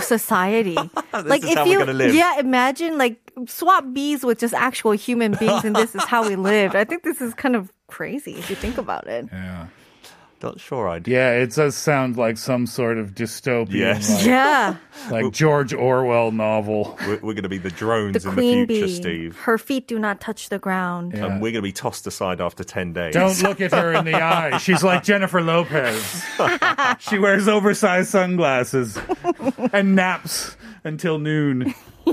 society. 0.00 0.74
like 1.12 1.44
is 1.44 1.54
how 1.54 1.64
we're 1.64 1.72
you, 1.72 1.78
gonna 1.78 1.92
live. 1.92 2.14
yeah, 2.14 2.38
imagine 2.38 2.98
like 2.98 3.20
swap 3.46 3.84
bees 3.92 4.24
with 4.24 4.38
just 4.40 4.54
actual 4.54 4.92
human 4.92 5.34
beings, 5.34 5.64
and 5.64 5.76
this 5.76 5.94
is 5.94 6.04
how 6.04 6.26
we 6.28 6.36
lived. 6.50 6.74
I 6.74 6.84
think 6.84 7.02
this 7.04 7.20
is 7.20 7.34
kind 7.34 7.54
of 7.56 7.72
crazy 7.86 8.34
if 8.34 8.50
you 8.50 8.56
think 8.56 8.78
about 8.78 9.06
it. 9.06 9.28
Yeah. 9.30 9.66
Not 10.42 10.58
sure 10.60 10.88
I'd. 10.88 11.06
Yeah, 11.06 11.30
it 11.32 11.52
does 11.52 11.76
sound 11.76 12.16
like 12.16 12.36
some 12.36 12.66
sort 12.66 12.98
of 12.98 13.14
dystopian, 13.14 13.70
Yes. 13.74 14.10
like, 14.10 14.26
Yeah, 14.26 14.76
like 15.10 15.32
George 15.32 15.72
Orwell 15.72 16.32
novel. 16.32 16.98
We're, 17.06 17.14
we're 17.16 17.34
going 17.34 17.44
to 17.44 17.48
be 17.48 17.58
the 17.58 17.70
drones 17.70 18.22
the 18.22 18.28
in 18.30 18.34
queen 18.34 18.66
the 18.66 18.74
future, 18.74 18.86
bee. 18.86 18.94
Steve. 18.94 19.36
Her 19.38 19.58
feet 19.58 19.86
do 19.86 19.98
not 19.98 20.20
touch 20.20 20.48
the 20.48 20.58
ground. 20.58 21.12
Yeah. 21.14 21.26
And 21.26 21.34
we're 21.36 21.52
going 21.52 21.54
to 21.54 21.62
be 21.62 21.72
tossed 21.72 22.06
aside 22.06 22.40
after 22.40 22.64
10 22.64 22.92
days. 22.92 23.14
Don't 23.14 23.40
look 23.42 23.60
at 23.60 23.70
her 23.72 23.92
in 23.92 24.04
the 24.04 24.14
eye. 24.14 24.58
She's 24.62 24.82
like 24.82 25.04
Jennifer 25.04 25.40
Lopez. 25.40 26.24
she 26.98 27.18
wears 27.18 27.46
oversized 27.48 28.10
sunglasses 28.10 28.98
and 29.72 29.94
naps 29.94 30.56
until 30.84 31.18
noon. 31.18 31.74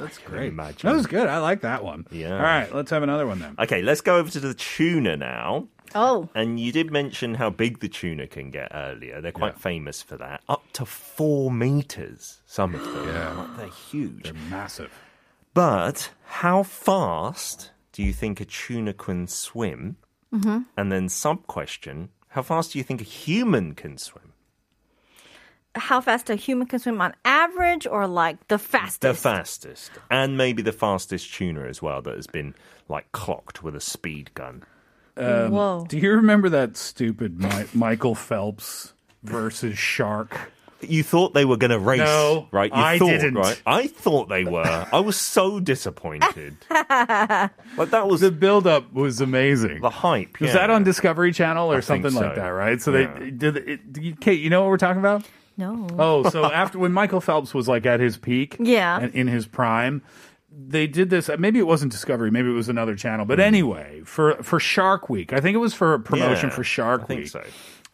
That's 0.00 0.18
great. 0.18 0.48
Imagine. 0.48 0.88
That 0.88 0.96
was 0.96 1.06
good. 1.06 1.28
I 1.28 1.38
like 1.38 1.60
that 1.60 1.84
one. 1.84 2.06
Yeah. 2.10 2.36
All 2.36 2.42
right, 2.42 2.74
let's 2.74 2.90
have 2.90 3.02
another 3.02 3.26
one 3.26 3.38
then. 3.38 3.54
Okay, 3.58 3.82
let's 3.82 4.00
go 4.00 4.16
over 4.16 4.30
to 4.30 4.40
the 4.40 4.54
tuna 4.54 5.16
now. 5.16 5.68
Oh, 5.94 6.28
And 6.36 6.58
you 6.60 6.70
did 6.72 6.92
mention 6.92 7.34
how 7.34 7.50
big 7.50 7.80
the 7.80 7.88
tuna 7.88 8.28
can 8.28 8.50
get 8.50 8.70
earlier. 8.72 9.20
They're 9.20 9.32
quite 9.32 9.58
famous 9.58 10.02
for 10.02 10.16
that. 10.18 10.40
Up 10.48 10.62
to 10.74 10.86
four 10.86 11.50
meters, 11.50 12.40
some 12.46 12.74
of 12.76 12.82
them. 12.84 13.08
Yeah. 13.08 13.32
Like, 13.34 13.56
They're 13.56 13.66
huge. 13.90 14.22
They're 14.22 14.32
massive. 14.50 14.92
But 15.52 16.10
how 16.24 16.62
fast 16.62 17.72
do 17.92 18.04
you 18.04 18.12
think 18.12 18.40
a 18.40 18.44
tuna 18.44 18.92
can 18.92 19.26
swim? 19.26 19.96
Mm-hmm. 20.32 20.58
And 20.76 20.92
then, 20.92 21.08
sub 21.08 21.46
question 21.48 22.10
How 22.28 22.42
fast 22.42 22.72
do 22.72 22.78
you 22.78 22.84
think 22.84 23.00
a 23.00 23.04
human 23.04 23.74
can 23.74 23.98
swim? 23.98 24.29
How 25.80 26.00
fast 26.00 26.30
a 26.30 26.34
human 26.36 26.66
can 26.66 26.78
swim 26.78 27.00
on 27.00 27.14
average, 27.24 27.86
or 27.86 28.06
like 28.06 28.46
the 28.48 28.58
fastest? 28.58 29.00
The 29.00 29.14
fastest. 29.14 29.90
And 30.10 30.36
maybe 30.36 30.62
the 30.62 30.72
fastest 30.72 31.32
tuna 31.34 31.62
as 31.64 31.80
well 31.82 32.02
that 32.02 32.14
has 32.16 32.26
been 32.26 32.54
like 32.88 33.10
clocked 33.12 33.62
with 33.62 33.74
a 33.74 33.80
speed 33.80 34.30
gun. 34.34 34.62
Um, 35.16 35.50
Whoa. 35.50 35.86
Do 35.88 35.98
you 35.98 36.12
remember 36.12 36.48
that 36.50 36.76
stupid 36.76 37.40
Mi- 37.40 37.66
Michael 37.74 38.14
Phelps 38.14 38.92
versus 39.22 39.76
shark? 39.76 40.52
You 40.82 41.02
thought 41.02 41.34
they 41.34 41.44
were 41.44 41.58
going 41.58 41.72
to 41.72 41.78
race, 41.78 41.98
No, 41.98 42.48
right? 42.52 42.70
You 42.72 42.80
I 42.80 42.98
thought, 42.98 43.08
didn't. 43.10 43.34
Right? 43.34 43.62
I 43.66 43.86
thought 43.86 44.30
they 44.30 44.44
were. 44.44 44.86
I 44.90 45.00
was 45.00 45.16
so 45.16 45.60
disappointed. 45.60 46.56
like 46.70 47.90
that 47.90 48.08
was 48.08 48.20
The 48.22 48.30
build-up 48.30 48.90
was 48.92 49.20
amazing. 49.20 49.82
the 49.82 49.90
hype. 49.90 50.40
Was 50.40 50.48
yeah. 50.48 50.54
that 50.54 50.70
on 50.70 50.82
Discovery 50.84 51.32
Channel 51.32 51.70
or 51.70 51.76
I 51.76 51.80
think 51.82 52.04
something 52.04 52.14
like 52.22 52.36
that? 52.36 52.48
Right. 52.48 52.80
So 52.80 52.96
Yeah. 52.96 53.12
they 53.18 53.30
did. 53.30 53.56
It, 53.58 53.80
you- 53.98 54.16
Kate, 54.16 54.40
you 54.40 54.48
know 54.48 54.62
what 54.62 54.70
we're 54.70 54.78
talking 54.78 55.00
about? 55.00 55.24
No. 55.60 55.86
Oh, 55.98 56.28
so 56.30 56.44
after 56.52 56.78
when 56.78 56.92
Michael 56.92 57.20
Phelps 57.20 57.54
was 57.54 57.68
like 57.68 57.86
at 57.86 58.00
his 58.00 58.16
peak, 58.16 58.56
Yeah. 58.58 58.98
and 59.00 59.14
in 59.14 59.26
his 59.28 59.46
prime, 59.46 60.02
they 60.50 60.86
did 60.86 61.10
this. 61.10 61.28
Uh, 61.28 61.36
maybe 61.38 61.58
it 61.58 61.66
wasn't 61.66 61.92
Discovery, 61.92 62.30
maybe 62.30 62.48
it 62.48 62.54
was 62.54 62.68
another 62.68 62.96
channel. 62.96 63.24
But 63.26 63.38
hmm. 63.38 63.42
anyway, 63.44 64.02
for 64.04 64.34
for 64.42 64.58
Shark 64.58 65.08
Week, 65.08 65.32
I 65.32 65.40
think 65.40 65.54
it 65.54 65.58
was 65.58 65.74
for 65.74 65.94
a 65.94 66.00
promotion 66.00 66.48
Yeah, 66.48 66.54
for 66.56 66.64
Shark 66.64 67.02
I 67.02 67.06
think 67.06 67.20
Week. 67.20 67.28
so. 67.28 67.42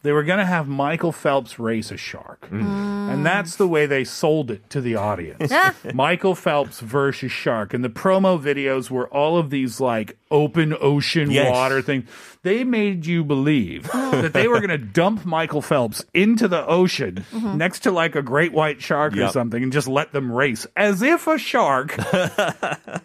They 0.03 0.11
were 0.13 0.23
going 0.23 0.39
to 0.39 0.45
have 0.45 0.67
Michael 0.67 1.11
Phelps 1.11 1.57
race 1.57 1.91
a 1.91 1.97
shark, 1.97 2.49
mm. 2.49 2.63
and 3.11 3.25
that's 3.25 3.55
the 3.55 3.67
way 3.67 3.87
they 3.87 4.03
sold 4.03 4.51
it 4.51 4.69
to 4.69 4.79
the 4.79 4.95
audience. 4.95 5.51
Michael 5.93 6.35
Phelps 6.35 6.79
versus 6.79 7.31
shark, 7.31 7.73
and 7.73 7.83
the 7.83 7.89
promo 7.89 8.39
videos 8.39 8.89
were 8.91 9.07
all 9.07 9.37
of 9.37 9.49
these 9.49 9.81
like 9.81 10.17
open 10.29 10.75
ocean 10.79 11.31
Yes. 11.31 11.51
water 11.51 11.81
things. 11.81 12.07
They 12.43 12.63
made 12.63 13.05
you 13.05 13.23
believe 13.23 13.83
that 13.91 14.33
they 14.33 14.47
were 14.47 14.59
going 14.59 14.69
to 14.69 14.77
dump 14.77 15.25
Michael 15.25 15.61
Phelps 15.61 16.05
into 16.13 16.47
the 16.47 16.65
ocean 16.65 17.25
mm-hmm. 17.31 17.57
next 17.57 17.79
to 17.79 17.91
like 17.91 18.15
a 18.15 18.21
great 18.21 18.53
white 18.53 18.81
shark 18.81 19.17
or 19.17 19.29
something, 19.29 19.61
and 19.63 19.73
just 19.73 19.87
let 19.87 20.13
them 20.13 20.31
race 20.31 20.67
as 20.77 21.01
if 21.01 21.27
a 21.27 21.37
shark 21.37 21.97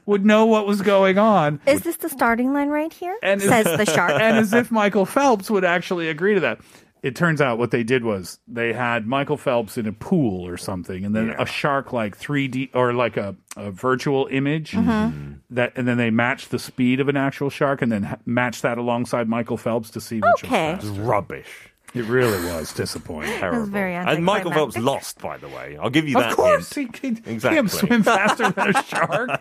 would 0.06 0.25
know 0.26 0.46
what 0.46 0.66
was 0.66 0.82
going 0.82 1.18
on. 1.18 1.58
Is 1.66 1.82
this 1.82 1.96
the 1.96 2.08
starting 2.08 2.52
line 2.52 2.68
right 2.68 2.92
here? 2.92 3.16
And- 3.22 3.40
Says 3.42 3.64
the 3.64 3.87
shark. 3.87 4.12
and 4.12 4.37
as 4.37 4.52
if 4.52 4.70
Michael 4.70 5.06
Phelps 5.06 5.50
would 5.50 5.64
actually 5.64 6.08
agree 6.08 6.34
to 6.34 6.40
that. 6.40 6.61
It 7.02 7.16
turns 7.16 7.40
out 7.40 7.59
what 7.59 7.73
they 7.73 7.82
did 7.82 8.04
was 8.04 8.38
they 8.47 8.73
had 8.73 9.09
Michael 9.09 9.37
Phelps 9.37 9.76
in 9.76 9.87
a 9.88 9.92
pool 9.92 10.47
or 10.47 10.56
something, 10.56 11.04
and 11.04 11.16
then 11.16 11.30
a 11.30 11.44
shark 11.44 11.92
like 11.92 12.16
3D 12.16 12.71
or 12.75 12.92
like 12.92 13.16
a, 13.16 13.35
a 13.56 13.73
virtual 13.73 14.28
image 14.30 14.71
Mm-hmm. 14.71 15.32
that, 15.50 15.73
and 15.76 15.88
then 15.88 15.99
they 15.99 16.11
matched 16.11 16.50
the 16.52 16.61
speed 16.61 17.00
of 17.00 17.09
an 17.09 17.16
actual 17.16 17.50
shark, 17.50 17.82
and 17.82 17.90
then 17.90 18.04
ha- 18.04 18.18
matched 18.25 18.62
that 18.62 18.78
alongside 18.78 19.28
Michael 19.28 19.56
Phelps 19.56 19.90
to 19.90 20.00
see 20.00 20.21
which 20.21 20.44
Okay. 20.44 20.75
was 20.76 20.85
It 20.85 20.88
was 20.88 20.97
faster. 20.99 21.02
rubbish. 21.11 21.68
It 21.94 22.04
really 22.06 22.42
was 22.52 22.73
disappointing. 22.73 23.37
Terrible. 23.38 23.66
very 23.66 23.94
and 23.97 24.25
Michael 24.25 24.52
Phelps 24.52 24.78
lost, 24.78 25.18
by 25.18 25.37
the 25.38 25.49
way. 25.49 25.76
I'll 25.82 25.90
give 25.90 26.09
you 26.09 26.14
that. 26.14 26.30
Of 26.30 26.37
course, 26.37 26.73
hint. 26.73 26.97
he, 26.97 27.09
he 27.09 27.14
can't 27.16 27.26
Exactly. 27.26 27.68
swim 27.68 28.02
faster 28.04 28.49
than 28.50 28.75
a 28.76 28.82
shark. 28.85 29.40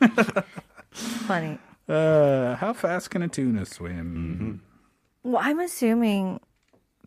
Funny. 0.90 1.58
Uh, 1.88 2.54
how 2.56 2.72
fast 2.72 3.10
can 3.10 3.22
a 3.22 3.28
tuna 3.28 3.64
swim? 3.66 4.62
Well, 5.24 5.42
I'm 5.44 5.58
assuming 5.58 6.38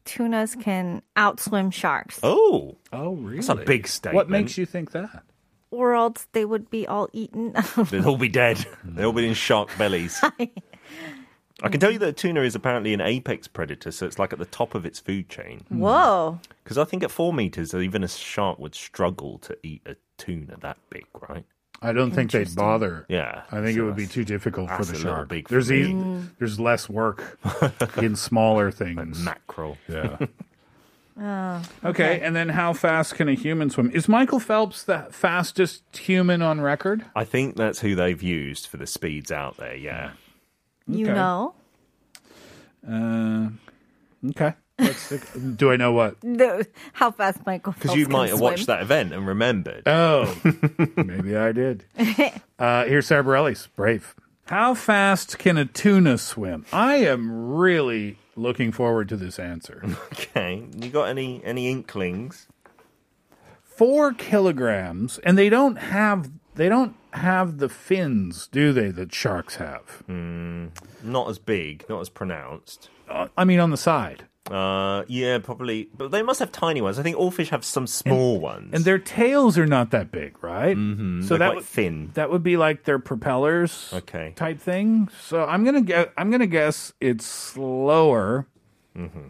tunas 0.05 0.55
can 0.55 1.01
outswim 1.17 1.71
sharks, 1.73 2.19
Oh, 2.23 2.77
Oh, 2.93 3.15
really? 3.15 3.37
that's 3.37 3.49
a 3.49 3.55
big 3.55 3.87
statement. 3.87 4.15
What 4.15 4.29
makes 4.29 4.57
you 4.57 4.65
think 4.65 4.91
that? 4.91 5.23
or 5.71 5.93
else 5.93 6.25
they 6.31 6.45
would 6.45 6.69
be 6.69 6.87
all 6.87 7.09
eaten. 7.11 7.53
They'll 7.89 8.07
all 8.07 8.17
be 8.17 8.29
dead. 8.29 8.65
They'll 8.85 9.11
be 9.11 9.27
in 9.27 9.33
shark 9.33 9.69
bellies. 9.77 10.23
I 11.63 11.69
can 11.69 11.79
tell 11.79 11.91
you 11.91 11.99
that 11.99 12.09
a 12.09 12.13
tuna 12.13 12.41
is 12.41 12.55
apparently 12.55 12.93
an 12.93 13.01
apex 13.01 13.47
predator, 13.47 13.91
so 13.91 14.05
it's 14.05 14.19
like 14.19 14.31
at 14.31 14.39
the 14.39 14.45
top 14.45 14.75
of 14.75 14.85
its 14.85 14.99
food 14.99 15.27
chain. 15.29 15.61
Hmm. 15.69 15.79
Whoa. 15.79 16.39
Because 16.63 16.77
I 16.77 16.83
think 16.85 17.03
at 17.03 17.11
four 17.11 17.33
meters, 17.33 17.73
even 17.73 18.03
a 18.03 18.07
shark 18.07 18.59
would 18.59 18.75
struggle 18.75 19.37
to 19.39 19.57
eat 19.63 19.81
a 19.85 19.95
tuna 20.17 20.57
that 20.61 20.77
big, 20.89 21.05
right? 21.27 21.45
I 21.81 21.91
don't 21.93 22.11
think 22.11 22.31
they'd 22.31 22.55
bother. 22.55 23.05
Yeah. 23.09 23.43
I 23.51 23.61
think 23.61 23.75
So 23.77 23.83
it 23.83 23.85
would 23.85 23.95
be 23.95 24.07
too 24.07 24.23
difficult 24.23 24.69
for 24.71 24.85
the 24.85 24.95
shark. 24.97 25.29
big 25.29 25.47
there's 25.49 25.71
e- 25.71 25.93
there's 26.39 26.59
less 26.59 26.89
work 26.89 27.37
in 27.97 28.15
smaller 28.15 28.71
things. 28.71 29.19
mackerel. 29.23 29.77
yeah. 29.87 30.17
Oh, 31.17 31.61
Okay, 31.85 32.19
and 32.19 32.35
then 32.35 32.49
how 32.49 32.73
fast 32.73 33.15
can 33.15 33.29
a 33.29 33.35
human 33.35 33.69
swim? 33.69 33.89
Is 33.91 34.09
Michael 34.09 34.41
Phelps 34.41 34.83
the 34.83 35.07
fastest 35.11 35.81
human 35.95 36.41
on 36.41 36.59
record? 36.59 37.05
I 37.15 37.23
think 37.23 37.55
that's 37.55 37.79
who 37.79 37.95
they've 37.95 38.21
used 38.21 38.67
for 38.67 38.75
the 38.75 38.85
speeds 38.85 39.31
out 39.31 39.55
there. 39.55 39.77
Yeah. 39.77 40.11
You 40.87 41.05
Okay. 41.05 41.13
know? 41.13 41.53
Uh, 42.85 43.49
okay. 44.31 44.55
Let's 44.77 45.09
Do 45.55 45.71
I 45.71 45.77
know 45.77 45.93
what? 45.93 46.19
The, 46.21 46.67
how 46.93 47.11
fast 47.11 47.45
Michael 47.45 47.73
Because 47.73 47.95
you 47.95 48.07
might 48.07 48.29
have 48.29 48.39
swim. 48.39 48.51
watched 48.51 48.67
that 48.67 48.81
event 48.81 49.13
and 49.13 49.25
remembered. 49.25 49.83
Oh, 49.87 50.35
maybe 50.97 51.35
I 51.35 51.51
did. 51.51 51.85
Uh, 52.57 52.85
here's 52.85 53.05
Sara 53.05 53.21
Bareilles, 53.21 53.67
brave. 53.75 54.15
How 54.45 54.73
fast 54.75 55.37
can 55.37 55.57
a 55.57 55.65
tuna 55.65 56.17
swim? 56.17 56.65
I 56.71 56.95
am 56.95 57.53
really 57.53 58.17
looking 58.37 58.71
forward 58.71 59.09
to 59.09 59.17
this 59.17 59.39
answer. 59.39 59.83
okay. 60.13 60.63
You 60.77 60.89
got 60.89 61.09
any 61.09 61.41
any 61.43 61.67
inklings? 61.69 62.47
Four 63.61 64.13
kilograms, 64.13 65.17
and 65.19 65.37
they 65.37 65.49
don't 65.49 65.75
have 65.75 66.31
they 66.55 66.69
don't 66.69 66.95
have 67.11 67.57
the 67.57 67.67
fins, 67.67 68.47
do 68.47 68.71
they? 68.71 68.89
That 68.89 69.13
sharks 69.13 69.55
have. 69.57 70.07
Not 70.07 71.29
as 71.29 71.39
big, 71.39 71.83
not 71.89 71.99
as 71.99 72.07
pronounced. 72.09 72.89
Uh, 73.09 73.27
I 73.37 73.43
mean, 73.43 73.59
on 73.59 73.71
the 73.71 73.77
side. 73.77 74.27
Uh, 74.49 75.03
yeah, 75.07 75.39
probably. 75.39 75.89
But 75.97 76.11
they 76.11 76.21
must 76.21 76.39
have 76.39 76.51
tiny 76.51 76.79
ones. 76.81 76.99
I 76.99 77.03
think 77.03 77.17
all 77.17 77.31
fish 77.31 77.49
have 77.49 77.65
some 77.65 77.87
small 77.87 78.39
ones. 78.39 78.71
And 78.73 78.85
their 78.85 78.99
tails 78.99 79.57
are 79.57 79.65
not 79.65 79.89
that 79.91 80.11
big, 80.11 80.41
right? 80.43 80.77
Mm-hmm. 80.77 81.21
So 81.23 81.29
They're 81.29 81.37
that 81.39 81.45
quite 81.47 81.55
would, 81.55 81.65
thin. 81.65 82.11
that 82.13 82.29
would 82.29 82.43
be 82.43 82.55
like 82.55 82.83
their 82.83 82.99
propellers, 82.99 83.91
Okay. 83.93 84.33
type 84.35 84.59
thing. 84.59 85.09
So 85.21 85.43
I'm 85.45 85.63
gonna 85.65 85.81
get. 85.81 86.13
I'm 86.17 86.29
gonna 86.29 86.45
guess 86.47 86.93
it's 87.01 87.25
slower. 87.25 88.45
Mm-hmm. 88.95 89.27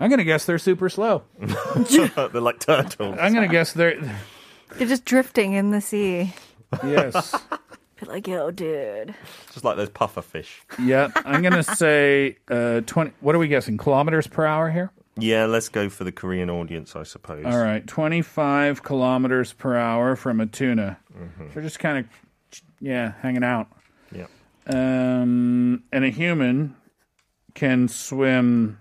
I'm 0.00 0.10
gonna 0.10 0.24
guess 0.24 0.44
they're 0.46 0.58
super 0.58 0.88
slow. 0.88 1.24
They're 1.40 2.28
like 2.40 2.60
turtles. 2.60 3.18
I'm 3.20 3.34
gonna 3.34 3.48
guess 3.48 3.72
they're 3.72 4.00
They're 4.76 4.86
just 4.88 5.04
drifting 5.04 5.52
in 5.54 5.72
the 5.72 5.80
sea. 5.80 6.34
yes. 6.84 7.34
Be 8.00 8.06
like, 8.06 8.28
yo, 8.28 8.50
dude. 8.50 9.14
Just 9.52 9.64
like 9.64 9.76
those 9.76 9.88
puffer 9.90 10.22
fish. 10.22 10.62
yeah, 10.80 11.08
I'm 11.16 11.42
gonna 11.42 11.62
say 11.62 12.36
uh, 12.48 12.80
twenty. 12.82 13.12
What 13.20 13.34
are 13.34 13.38
we 13.38 13.48
guessing? 13.48 13.76
Kilometers 13.76 14.26
per 14.26 14.46
hour 14.46 14.70
here. 14.70 14.92
Yeah, 15.20 15.46
let's 15.46 15.68
go 15.68 15.88
for 15.88 16.04
the 16.04 16.12
Korean 16.12 16.48
audience, 16.48 16.94
I 16.94 17.02
suppose. 17.02 17.44
All 17.44 17.58
right, 17.60 17.84
25 17.84 18.84
kilometers 18.84 19.52
per 19.52 19.76
hour 19.76 20.14
from 20.14 20.38
a 20.40 20.46
tuna. 20.46 20.96
Mm-hmm. 21.12 21.46
So 21.52 21.60
just 21.60 21.80
kind 21.80 21.98
of, 21.98 22.60
yeah, 22.80 23.14
hanging 23.20 23.42
out. 23.42 23.66
Yeah. 24.12 24.26
Um, 24.68 25.82
and 25.90 26.04
a 26.04 26.10
human 26.10 26.76
can 27.54 27.88
swim 27.88 28.78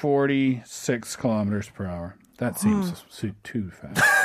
46 0.00 1.14
kilometers 1.16 1.68
per 1.70 1.86
hour. 1.86 2.16
That 2.38 2.58
seems 2.58 3.04
su- 3.08 3.34
too 3.44 3.70
fast. 3.70 4.02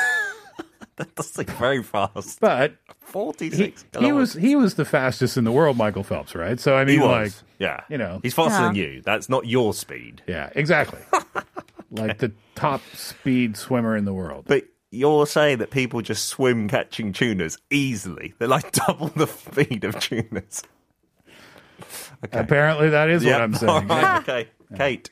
That's 1.15 1.37
like 1.37 1.49
very 1.51 1.81
fast. 1.83 2.39
But 2.41 2.75
46. 2.99 3.85
he 3.99 4.11
was 4.11 4.33
he 4.33 4.55
was 4.55 4.75
the 4.75 4.85
fastest 4.85 5.37
in 5.37 5.43
the 5.45 5.51
world, 5.51 5.77
Michael 5.77 6.03
Phelps, 6.03 6.35
right? 6.35 6.59
So 6.59 6.75
I 6.75 6.81
He 6.81 6.97
mean, 6.97 7.01
was. 7.01 7.09
like, 7.09 7.31
yeah. 7.57 7.81
you 7.89 7.97
know. 7.97 8.19
He's 8.21 8.33
faster 8.33 8.59
Yeah. 8.61 8.67
than 8.67 8.75
you. 8.75 9.01
That's 9.03 9.29
not 9.29 9.45
your 9.47 9.73
speed. 9.73 10.21
yeah, 10.27 10.49
exactly. 10.55 10.99
like 11.91 12.17
the 12.19 12.31
top 12.55 12.81
speed 12.93 13.57
swimmer 13.57 13.95
in 13.95 14.05
the 14.05 14.13
world. 14.13 14.45
But 14.47 14.65
you're 14.91 15.25
saying 15.27 15.59
that 15.59 15.69
people 15.71 16.01
just 16.01 16.25
swim 16.25 16.67
catching 16.67 17.13
tunas 17.13 17.57
easily. 17.69 18.33
They're 18.39 18.47
like 18.47 18.71
double 18.87 19.07
the 19.07 19.27
speed 19.27 19.83
of 19.85 19.99
tunas. 19.99 20.63
Apparently, 22.33 22.89
that 22.89 23.09
is 23.09 23.23
what 23.23 23.41
I'm 23.41 23.53
saying. 23.53 23.69
All 23.91 23.97
right, 23.97 24.21
okay. 24.21 24.47
Kate. 24.75 25.09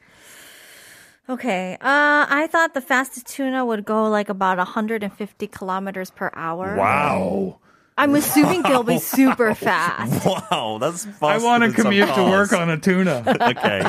Okay. 1.29 1.73
Uh, 1.81 2.25
I 2.29 2.47
thought 2.49 2.73
the 2.73 2.81
fastest 2.81 3.27
tuna 3.27 3.65
would 3.65 3.83
go 3.85 4.09
like 4.09 4.29
about 4.29 4.57
150 4.57 5.47
kilometers 5.47 6.09
per 6.09 6.31
hour. 6.33 6.75
Wow. 6.75 7.59
I'm 7.99 8.13
assuming 8.15 8.61
they'll 8.61 8.83
be 8.83 8.99
super 8.99 9.55
fast. 9.55 10.23
Wow, 10.23 10.77
that's 10.79 11.05
faster 11.05 11.25
I 11.25 11.37
want 11.39 11.63
to 11.63 11.71
commute 11.71 12.13
to 12.13 12.23
work 12.23 12.53
on 12.53 12.69
a 12.69 12.77
tuna. 12.77 13.23
Okay. 13.41 13.81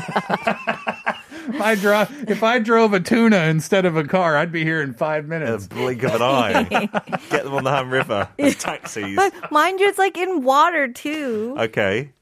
if 1.54 1.60
I 1.60 1.74
drove, 1.74 2.30
if 2.30 2.42
I 2.42 2.58
drove 2.58 2.92
a 2.94 3.00
tuna 3.00 3.36
instead 3.44 3.84
of 3.84 3.96
a 3.96 4.04
car, 4.04 4.36
I'd 4.36 4.50
be 4.52 4.64
here 4.64 4.80
in 4.82 4.94
five 4.94 5.24
a 5.24 5.28
minutes. 5.28 5.66
blink 5.66 6.02
of 6.04 6.14
an 6.14 6.22
eye. 6.22 6.64
Get 7.30 7.44
them 7.44 7.54
on 7.54 7.64
the 7.64 7.70
Han 7.70 7.90
River. 7.90 8.28
as 8.38 8.56
Taxis. 8.56 9.14
But 9.16 9.50
mind 9.52 9.78
you, 9.80 9.88
it's 9.88 9.98
like 9.98 10.16
in 10.16 10.42
water 10.42 10.88
too. 10.88 11.54
Okay. 11.58 12.12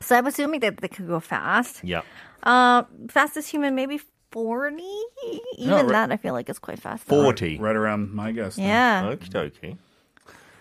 So 0.00 0.16
I'm 0.16 0.26
assuming 0.26 0.60
that 0.60 0.78
they 0.78 0.88
could 0.88 1.06
go 1.06 1.20
fast. 1.20 1.82
Yeah. 1.84 2.02
Uh, 2.42 2.82
fastest 3.08 3.48
human, 3.50 3.74
maybe 3.74 4.00
40? 4.30 4.82
Even 5.58 5.74
right. 5.74 5.88
that, 5.88 6.12
I 6.12 6.16
feel 6.16 6.34
like 6.34 6.48
is 6.48 6.58
quite 6.58 6.78
fast. 6.78 7.04
40. 7.04 7.58
Right 7.58 7.76
around 7.76 8.12
my 8.12 8.32
guess. 8.32 8.56
then. 8.56 8.66
Yeah. 8.66 9.02
Okie 9.04 9.28
dokie. 9.30 9.76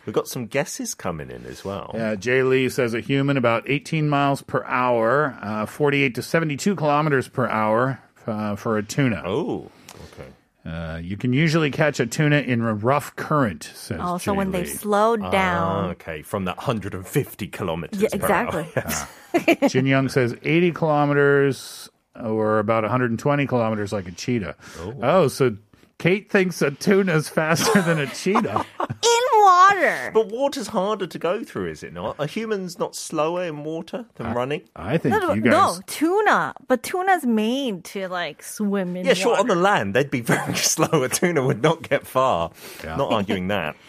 We've 0.05 0.13
got 0.15 0.27
some 0.29 0.45
guesses 0.47 0.95
coming 0.95 1.29
in 1.29 1.45
as 1.45 1.65
well. 1.65 1.91
Yeah, 1.93 2.15
Jay 2.15 2.41
Lee 2.41 2.69
says 2.69 2.93
a 2.93 3.01
human 3.01 3.35
about 3.35 3.69
18 3.69 4.07
miles 4.07 4.41
per 4.41 4.63
hour, 4.63 5.37
uh, 5.41 5.65
48 5.65 6.15
to 6.15 6.21
72 6.21 6.75
kilometers 6.77 7.27
per 7.27 7.45
hour 7.49 7.99
uh, 8.25 8.55
for 8.55 8.77
a 8.77 8.83
tuna. 8.83 9.21
Oh, 9.25 9.69
okay. 10.13 10.29
Uh, 10.65 10.97
you 10.99 11.17
can 11.17 11.33
usually 11.33 11.71
catch 11.71 11.99
a 11.99 12.05
tuna 12.05 12.37
in 12.37 12.61
a 12.61 12.73
rough 12.73 13.17
current, 13.17 13.63
says 13.75 13.99
Oh, 14.01 14.17
so 14.17 14.31
Jay 14.31 14.37
when 14.37 14.51
Lee. 14.53 14.59
they've 14.59 14.69
slowed 14.69 15.21
Ah, 15.23 15.29
down. 15.29 15.89
okay, 15.91 16.21
from 16.21 16.45
that 16.45 16.55
150 16.55 17.47
kilometers. 17.47 18.01
Yeah, 18.01 18.07
per 18.09 18.15
exactly. 18.15 18.67
hour. 18.77 19.67
Jin 19.69 19.85
Young 19.85 20.07
says 20.07 20.35
80 20.41 20.71
kilometers 20.71 21.89
or 22.23 22.59
about 22.59 22.83
120 22.83 23.47
kilometers 23.47 23.91
like 23.93 24.07
a 24.07 24.11
cheetah. 24.11 24.55
Oh, 25.01 25.27
so 25.27 25.55
Kate 25.99 26.29
thinks 26.29 26.61
a 26.61 26.71
tuna 26.71 27.15
is 27.15 27.27
faster 27.29 27.81
than 27.81 27.99
a 27.99 28.07
cheetah. 28.07 28.65
In 28.79 29.41
water. 29.43 30.11
But 30.13 30.27
water's 30.29 30.67
harder 30.67 31.07
to 31.07 31.17
go 31.19 31.43
through, 31.43 31.69
is 31.71 31.81
it 31.83 31.93
not? 31.93 32.15
Are 32.19 32.27
humans 32.27 32.77
not 32.77 32.95
slower 32.95 33.43
in 33.45 33.63
water 33.63 34.05
than 34.15 34.33
running? 34.33 34.61
I 34.75 34.97
think 34.97 35.13
No, 35.13 35.19
no, 35.19 35.33
you 35.33 35.41
no, 35.41 35.79
tuna. 35.87 36.53
But 36.67 36.83
tuna's 36.83 37.25
made 37.25 37.83
to 37.85 38.07
like 38.09 38.43
swim 38.43 38.95
in 38.95 39.05
Yeah, 39.05 39.13
sure. 39.13 39.29
water. 39.31 39.41
On 39.41 39.47
the 39.47 39.55
land, 39.55 39.93
they'd 39.95 40.11
be 40.11 40.21
very 40.35 40.55
slow. 40.55 41.03
A 41.03 41.09
tuna 41.09 41.43
would 41.45 41.61
not 41.63 41.81
get 41.87 42.05
far. 42.05 42.51
Yeah. 42.83 42.95
Not 42.97 43.11
arguing 43.11 43.47
that. 43.49 43.75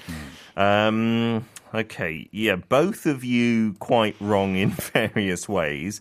Um, 0.57 1.47
okay, 1.75 2.29
yeah, 2.33 2.57
both 2.57 3.07
of 3.07 3.25
you 3.25 3.75
quite 3.79 4.17
wrong 4.21 4.57
in 4.57 4.71
various 4.95 5.49
ways. 5.49 6.01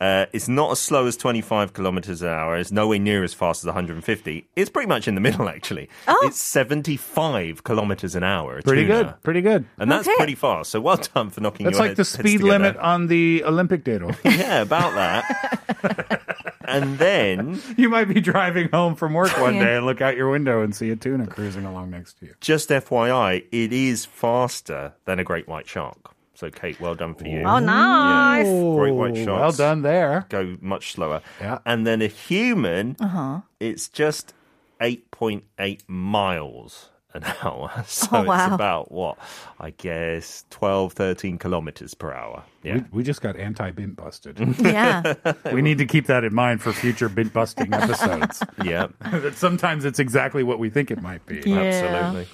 Uh, 0.00 0.26
it's 0.32 0.48
not 0.48 0.72
as 0.72 0.78
slow 0.80 1.06
as 1.06 1.16
25 1.16 1.72
kilometers 1.72 2.22
an 2.22 2.28
hour. 2.28 2.56
It's 2.56 2.72
nowhere 2.72 2.98
near 2.98 3.24
as 3.24 3.34
fast 3.34 3.62
as 3.62 3.66
150. 3.66 4.46
It's 4.56 4.70
pretty 4.70 4.88
much 4.88 5.06
in 5.08 5.14
the 5.14 5.20
middle, 5.28 5.48
actually. 5.48 5.88
Oh. 6.08 6.18
It's 6.26 6.40
75 6.40 7.64
kilometers 7.64 8.14
an 8.14 8.22
hour. 8.24 8.60
Pretty 8.62 8.82
tuna. 8.86 9.04
good. 9.04 9.22
Pretty 9.22 9.40
good. 9.42 9.64
And 9.78 9.90
that's 9.90 10.06
Okay. 10.08 10.16
pretty 10.16 10.34
fast. 10.34 10.70
So 10.70 10.80
well 10.80 10.96
done 11.14 11.30
for 11.30 11.40
knocking 11.40 11.64
That's 11.64 11.78
your 11.78 11.86
like 11.86 11.96
the 11.96 12.02
head- 12.02 12.08
heads 12.08 12.18
speed 12.18 12.42
limit 12.42 12.76
on 12.78 13.06
the 13.08 13.42
Olympic 13.44 13.84
Daero. 13.84 14.16
Yeah, 14.34 14.62
about 14.62 14.94
that. 14.94 16.22
And 16.66 16.98
then 16.98 17.60
you 17.76 17.88
might 17.88 18.06
be 18.06 18.20
driving 18.20 18.68
home 18.72 18.94
from 18.96 19.14
work 19.14 19.36
one 19.40 19.54
day 19.54 19.76
and 19.76 19.86
look 19.86 20.00
out 20.00 20.16
your 20.16 20.30
window 20.30 20.62
and 20.62 20.74
see 20.74 20.90
a 20.90 20.96
tuna 20.96 21.26
cruising 21.26 21.64
along 21.64 21.90
next 21.90 22.18
to 22.20 22.26
you. 22.26 22.34
just 22.40 22.68
FYI, 22.70 23.44
it 23.52 23.72
is 23.72 24.04
faster 24.04 24.92
than 25.04 25.18
a 25.18 25.24
great 25.24 25.46
white 25.48 25.68
shark. 25.68 26.10
So, 26.36 26.50
Kate, 26.50 26.80
well 26.80 26.96
done 26.96 27.14
for 27.14 27.28
you. 27.28 27.42
Oh, 27.42 27.60
nice. 27.60 28.44
Great 28.46 28.90
white 28.92 29.16
Ooh, 29.16 29.24
sharks. 29.24 29.40
Well 29.40 29.52
done 29.68 29.82
there. 29.82 30.26
Go 30.28 30.56
much 30.60 30.92
slower. 30.92 31.22
Yeah. 31.40 31.58
And 31.64 31.86
then 31.86 32.02
a 32.02 32.08
human, 32.08 32.96
Uh-huh. 32.98 33.42
it's 33.60 33.88
just 33.88 34.34
8.8 34.80 35.80
miles 35.86 36.90
an 37.14 37.24
hour. 37.42 37.70
So 37.86 38.08
Oh, 38.12 38.20
it's 38.32 38.52
about 38.52 38.90
what? 38.92 39.18
I 39.60 39.70
guess 39.70 40.44
12, 40.50 40.92
13 40.92 41.38
kilometers 41.38 41.94
per 41.94 42.12
hour. 42.12 42.42
Yeah. 42.62 42.74
We, 42.74 42.84
we 42.98 43.02
just 43.04 43.20
got 43.22 43.36
anti-bint 43.36 43.96
busted. 43.96 44.38
Yeah. 44.60 45.14
we 45.52 45.62
need 45.62 45.78
to 45.78 45.86
keep 45.86 46.06
that 46.06 46.24
in 46.24 46.34
mind 46.34 46.60
for 46.62 46.72
future 46.72 47.08
bint 47.08 47.32
busting 47.32 47.72
episodes. 47.74 48.42
yeah. 48.64 48.88
that 49.10 49.34
sometimes 49.36 49.84
it's 49.84 49.98
exactly 49.98 50.42
what 50.42 50.58
we 50.58 50.70
think 50.70 50.90
it 50.90 51.00
might 51.02 51.24
be. 51.26 51.42
Yeah. 51.46 51.58
Absolutely. 51.60 52.26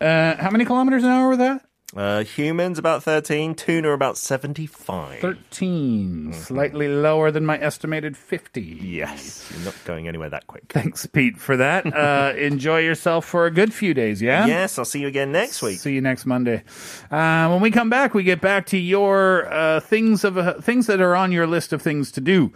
Uh, 0.00 0.36
how 0.36 0.50
many 0.50 0.64
kilometers 0.64 1.02
an 1.04 1.10
hour 1.10 1.30
was 1.30 1.38
that? 1.38 1.62
Uh, 1.96 2.22
humans 2.24 2.78
about 2.78 3.02
13, 3.02 3.54
tuna 3.54 3.90
about 3.90 4.18
75. 4.18 5.20
13. 5.20 6.32
Slightly 6.34 6.88
lower 6.88 7.30
than 7.30 7.46
my 7.46 7.58
estimated 7.58 8.16
50. 8.16 8.60
Yes, 8.60 9.50
you're 9.54 9.64
not 9.64 9.74
going 9.86 10.06
anywhere 10.06 10.28
that 10.28 10.46
quick. 10.46 10.64
Thanks, 10.68 11.06
Pete, 11.06 11.38
for 11.38 11.56
that. 11.56 11.84
Uh, 11.96 12.34
enjoy 12.36 12.80
yourself 12.80 13.24
for 13.24 13.46
a 13.46 13.50
good 13.50 13.72
few 13.72 13.94
days, 13.94 14.20
yeah? 14.20 14.44
Yes, 14.46 14.78
I'll 14.78 14.84
see 14.84 15.00
you 15.00 15.08
again 15.08 15.32
next 15.32 15.62
week. 15.62 15.78
See 15.78 15.94
you 15.94 16.02
next 16.02 16.26
Monday. 16.26 16.62
Uh, 17.10 17.48
when 17.48 17.60
we 17.62 17.70
come 17.70 17.88
back, 17.88 18.12
we 18.12 18.22
get 18.22 18.42
back 18.42 18.66
to 18.66 18.76
your 18.76 19.50
uh, 19.50 19.80
things 19.80 20.24
of 20.24 20.36
uh, 20.36 20.60
things 20.60 20.86
that 20.88 21.00
are 21.00 21.16
on 21.16 21.32
your 21.32 21.46
list 21.46 21.72
of 21.72 21.80
things 21.80 22.12
to 22.12 22.20
do 22.20 22.52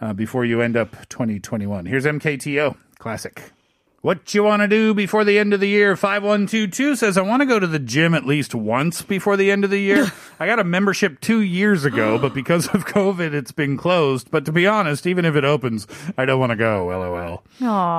uh, 0.00 0.14
before 0.14 0.44
you 0.44 0.62
end 0.62 0.76
up 0.76 0.96
2021. 1.10 1.84
Here's 1.84 2.06
MKTO 2.06 2.76
classic. 2.98 3.52
What 4.08 4.32
you 4.32 4.42
want 4.42 4.62
to 4.62 4.68
do 4.68 4.94
before 4.94 5.22
the 5.22 5.38
end 5.38 5.52
of 5.52 5.60
the 5.60 5.68
year? 5.68 5.94
5122 5.94 6.96
says, 6.96 7.18
I 7.18 7.20
want 7.20 7.42
to 7.42 7.46
go 7.46 7.58
to 7.58 7.66
the 7.66 7.78
gym 7.78 8.14
at 8.14 8.24
least 8.24 8.54
once 8.54 9.02
before 9.02 9.36
the 9.36 9.50
end 9.50 9.64
of 9.64 9.70
the 9.70 9.78
year. 9.78 10.10
I 10.40 10.46
got 10.46 10.58
a 10.58 10.64
membership 10.64 11.20
two 11.20 11.42
years 11.42 11.84
ago, 11.84 12.16
but 12.18 12.32
because 12.32 12.68
of 12.68 12.86
COVID, 12.86 13.34
it's 13.34 13.52
been 13.52 13.76
closed. 13.76 14.30
But 14.30 14.46
to 14.46 14.52
be 14.52 14.66
honest, 14.66 15.06
even 15.06 15.26
if 15.26 15.36
it 15.36 15.44
opens, 15.44 15.86
I 16.16 16.24
don't 16.24 16.40
want 16.40 16.52
to 16.52 16.56
go. 16.56 16.86
LOL. 16.86 17.44
Aww. 17.60 17.98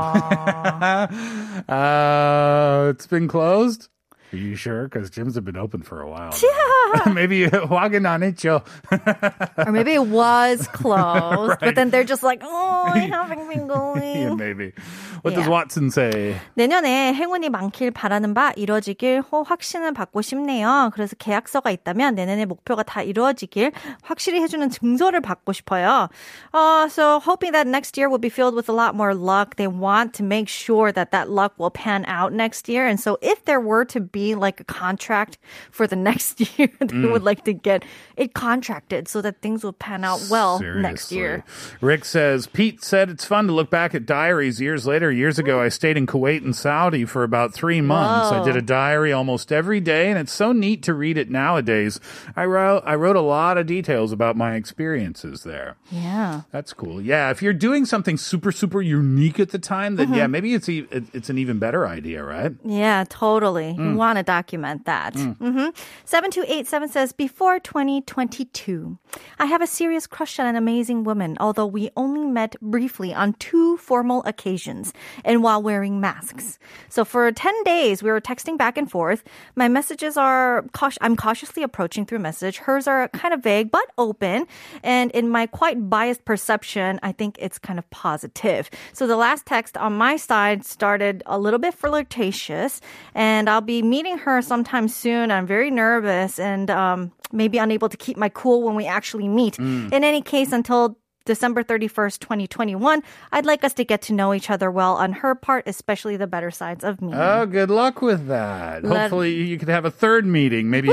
uh, 1.69 2.89
it's 2.89 3.05
been 3.05 3.27
closed? 3.27 3.89
Are 4.31 4.37
you 4.37 4.55
sure? 4.55 4.83
Because 4.83 5.09
gyms 5.09 5.35
have 5.35 5.45
been 5.45 5.57
open 5.57 5.81
for 5.81 6.01
a 6.01 6.09
while. 6.09 6.33
Yeah. 6.41 7.11
maybe 7.13 7.47
walking 7.47 8.05
on 8.05 8.21
it, 8.21 8.37
Joe. 8.37 8.63
or 8.91 9.71
maybe 9.71 9.93
it 9.93 10.05
was 10.05 10.67
closed, 10.67 11.49
right. 11.49 11.59
but 11.59 11.75
then 11.75 11.89
they're 11.89 12.03
just 12.03 12.21
like, 12.21 12.41
oh, 12.43 12.91
I 12.93 12.99
haven't 12.99 13.49
been 13.49 13.67
going. 13.67 14.21
yeah, 14.21 14.33
maybe. 14.35 14.73
What 15.22 15.34
does 15.34 15.46
Yeah. 15.46 15.50
Watson 15.50 15.90
say? 15.90 16.36
내년에 16.54 17.12
행운이 17.14 17.48
많길 17.50 17.90
바라는 17.90 18.34
바 18.34 18.52
이루어지길 18.56 19.22
호 19.30 19.42
확신을 19.42 19.92
받고 19.92 20.22
싶네요. 20.22 20.90
그래서 20.94 21.16
계약서가 21.18 21.70
있다면 21.70 22.14
내년에 22.14 22.44
목표가 22.44 22.82
다 22.82 23.02
이루어지길 23.02 23.72
확실히 24.02 24.40
해주는 24.42 24.68
증서를 24.70 25.20
받고 25.20 25.52
싶어요. 25.52 26.08
Uh, 26.52 26.88
so 26.88 27.20
hoping 27.20 27.52
that 27.52 27.66
next 27.66 27.96
year 27.96 28.08
will 28.08 28.20
be 28.20 28.28
filled 28.28 28.54
with 28.54 28.68
a 28.68 28.72
lot 28.72 28.94
more 28.94 29.14
luck. 29.14 29.56
They 29.56 29.66
want 29.68 30.14
to 30.14 30.22
make 30.24 30.48
sure 30.48 30.92
that 30.92 31.10
that 31.12 31.30
luck 31.30 31.52
will 31.58 31.70
pan 31.70 32.04
out 32.06 32.32
next 32.32 32.68
year. 32.68 32.86
And 32.86 32.98
so 33.00 33.18
if 33.22 33.44
there 33.44 33.60
were 33.60 33.84
to 33.86 34.00
be 34.00 34.34
like 34.34 34.60
a 34.60 34.64
contract 34.64 35.38
for 35.70 35.86
the 35.86 35.96
next 35.96 36.40
year, 36.58 36.68
they 36.80 37.06
would 37.08 37.22
like 37.24 37.44
to 37.44 37.52
get 37.52 37.84
it 38.16 38.34
contracted 38.34 39.08
so 39.08 39.20
that 39.22 39.40
things 39.40 39.64
will 39.64 39.72
pan 39.72 40.04
out 40.04 40.20
well 40.30 40.60
next 40.60 41.10
year. 41.12 41.44
Seriously. 41.46 41.78
Rick 41.80 42.04
says, 42.04 42.46
Pete 42.46 42.82
said 42.84 43.10
it's 43.10 43.24
fun 43.24 43.46
to 43.46 43.52
look 43.52 43.70
back 43.70 43.94
at 43.94 44.06
diaries 44.06 44.60
years 44.60 44.86
later. 44.86 45.07
Years 45.11 45.39
ago, 45.39 45.61
I 45.61 45.69
stayed 45.69 45.97
in 45.97 46.07
Kuwait 46.07 46.43
and 46.43 46.55
Saudi 46.55 47.05
for 47.05 47.23
about 47.23 47.53
three 47.53 47.81
months. 47.81 48.31
I 48.31 48.43
did 48.43 48.55
a 48.55 48.61
diary 48.61 49.11
almost 49.11 49.51
every 49.51 49.79
day, 49.79 50.09
and 50.09 50.19
it's 50.19 50.31
so 50.31 50.51
neat 50.51 50.83
to 50.83 50.93
read 50.93 51.17
it 51.17 51.29
nowadays. 51.29 51.99
I 52.35 52.45
wrote, 52.45 52.83
I 52.85 52.95
wrote 52.95 53.15
a 53.15 53.21
lot 53.21 53.57
of 53.57 53.65
details 53.65 54.11
about 54.11 54.35
my 54.35 54.55
experiences 54.55 55.43
there. 55.43 55.77
Yeah. 55.91 56.41
That's 56.51 56.73
cool. 56.73 57.01
Yeah, 57.01 57.29
if 57.31 57.41
you're 57.41 57.53
doing 57.53 57.85
something 57.85 58.17
super, 58.17 58.51
super 58.51 58.81
unique 58.81 59.39
at 59.39 59.49
the 59.49 59.59
time, 59.59 59.95
then 59.95 60.13
yeah, 60.13 60.23
mm-hmm. 60.23 60.31
maybe 60.31 60.53
it's 60.53 60.69
e- 60.69 60.87
it's 60.91 61.29
an 61.29 61.37
even 61.37 61.59
better 61.59 61.87
idea, 61.87 62.23
right? 62.23 62.53
Yeah, 62.63 63.05
totally. 63.09 63.71
You 63.71 63.93
mm. 63.93 63.95
want 63.95 64.17
to 64.17 64.23
document 64.23 64.85
that. 64.85 65.13
Mm. 65.13 65.37
hmm 65.37 65.69
7287 66.05 66.89
says, 66.89 67.11
Before 67.11 67.59
2022, 67.59 68.97
I 69.39 69.45
have 69.45 69.61
a 69.61 69.67
serious 69.67 70.07
crush 70.07 70.39
on 70.39 70.47
an 70.47 70.55
amazing 70.55 71.03
woman, 71.03 71.37
although 71.39 71.65
we 71.65 71.89
only 71.95 72.25
met 72.25 72.55
briefly 72.61 73.13
on 73.13 73.33
two 73.33 73.77
formal 73.77 74.23
occasions 74.25 74.93
and 75.23 75.43
while 75.43 75.61
wearing 75.61 75.99
masks. 75.99 76.59
So 76.89 77.05
for 77.05 77.31
10 77.31 77.63
days, 77.63 78.03
we 78.03 78.09
were 78.09 78.21
texting 78.21 78.57
back 78.57 78.77
and 78.77 78.89
forth. 78.89 79.23
My 79.55 79.67
messages 79.67 80.17
are, 80.17 80.65
I'm 81.01 81.15
cautiously 81.15 81.63
approaching 81.63 82.05
through 82.05 82.19
message. 82.19 82.57
Hers 82.57 82.87
are 82.87 83.07
kind 83.09 83.33
of 83.33 83.41
vague, 83.41 83.71
but 83.71 83.85
open. 83.97 84.47
And 84.83 85.11
in 85.11 85.29
my 85.29 85.45
quite 85.47 85.89
biased 85.89 86.25
perception, 86.25 86.99
I 87.03 87.11
think 87.11 87.37
it's 87.39 87.59
kind 87.59 87.79
of 87.79 87.89
positive. 87.89 88.69
So 88.93 89.07
the 89.07 89.15
last 89.15 89.45
text 89.45 89.77
on 89.77 89.93
my 89.93 90.17
side 90.17 90.65
started 90.65 91.23
a 91.25 91.39
little 91.39 91.59
bit 91.59 91.73
flirtatious, 91.73 92.81
and 93.13 93.49
I'll 93.49 93.61
be 93.61 93.81
meeting 93.81 94.17
her 94.19 94.41
sometime 94.41 94.87
soon. 94.87 95.31
I'm 95.31 95.47
very 95.47 95.71
nervous 95.71 96.39
and 96.39 96.69
um, 96.69 97.11
maybe 97.31 97.57
unable 97.57 97.89
to 97.89 97.97
keep 97.97 98.17
my 98.17 98.29
cool 98.29 98.63
when 98.63 98.75
we 98.75 98.85
actually 98.85 99.27
meet. 99.27 99.57
In 99.59 100.03
any 100.03 100.21
case, 100.21 100.51
until 100.51 100.97
December 101.29 101.63
31st, 101.63 102.17
2021. 102.17 103.03
I'd 103.31 103.45
like 103.45 103.63
us 103.63 103.73
to 103.73 103.85
get 103.85 104.01
to 104.03 104.13
know 104.13 104.33
each 104.33 104.49
other 104.49 104.71
well 104.71 104.95
on 104.95 105.11
her 105.13 105.35
part, 105.35 105.67
especially 105.67 106.17
the 106.17 106.25
better 106.25 106.49
sides 106.49 106.83
of 106.83 107.03
me. 107.03 107.11
Oh, 107.13 107.45
good 107.45 107.69
luck 107.69 108.01
with 108.01 108.25
that. 108.29 108.83
Let- 108.83 109.01
Hopefully, 109.01 109.35
you 109.35 109.59
could 109.59 109.69
have 109.69 109.85
a 109.85 109.91
third 109.91 110.25
meeting, 110.25 110.71
maybe 110.71 110.89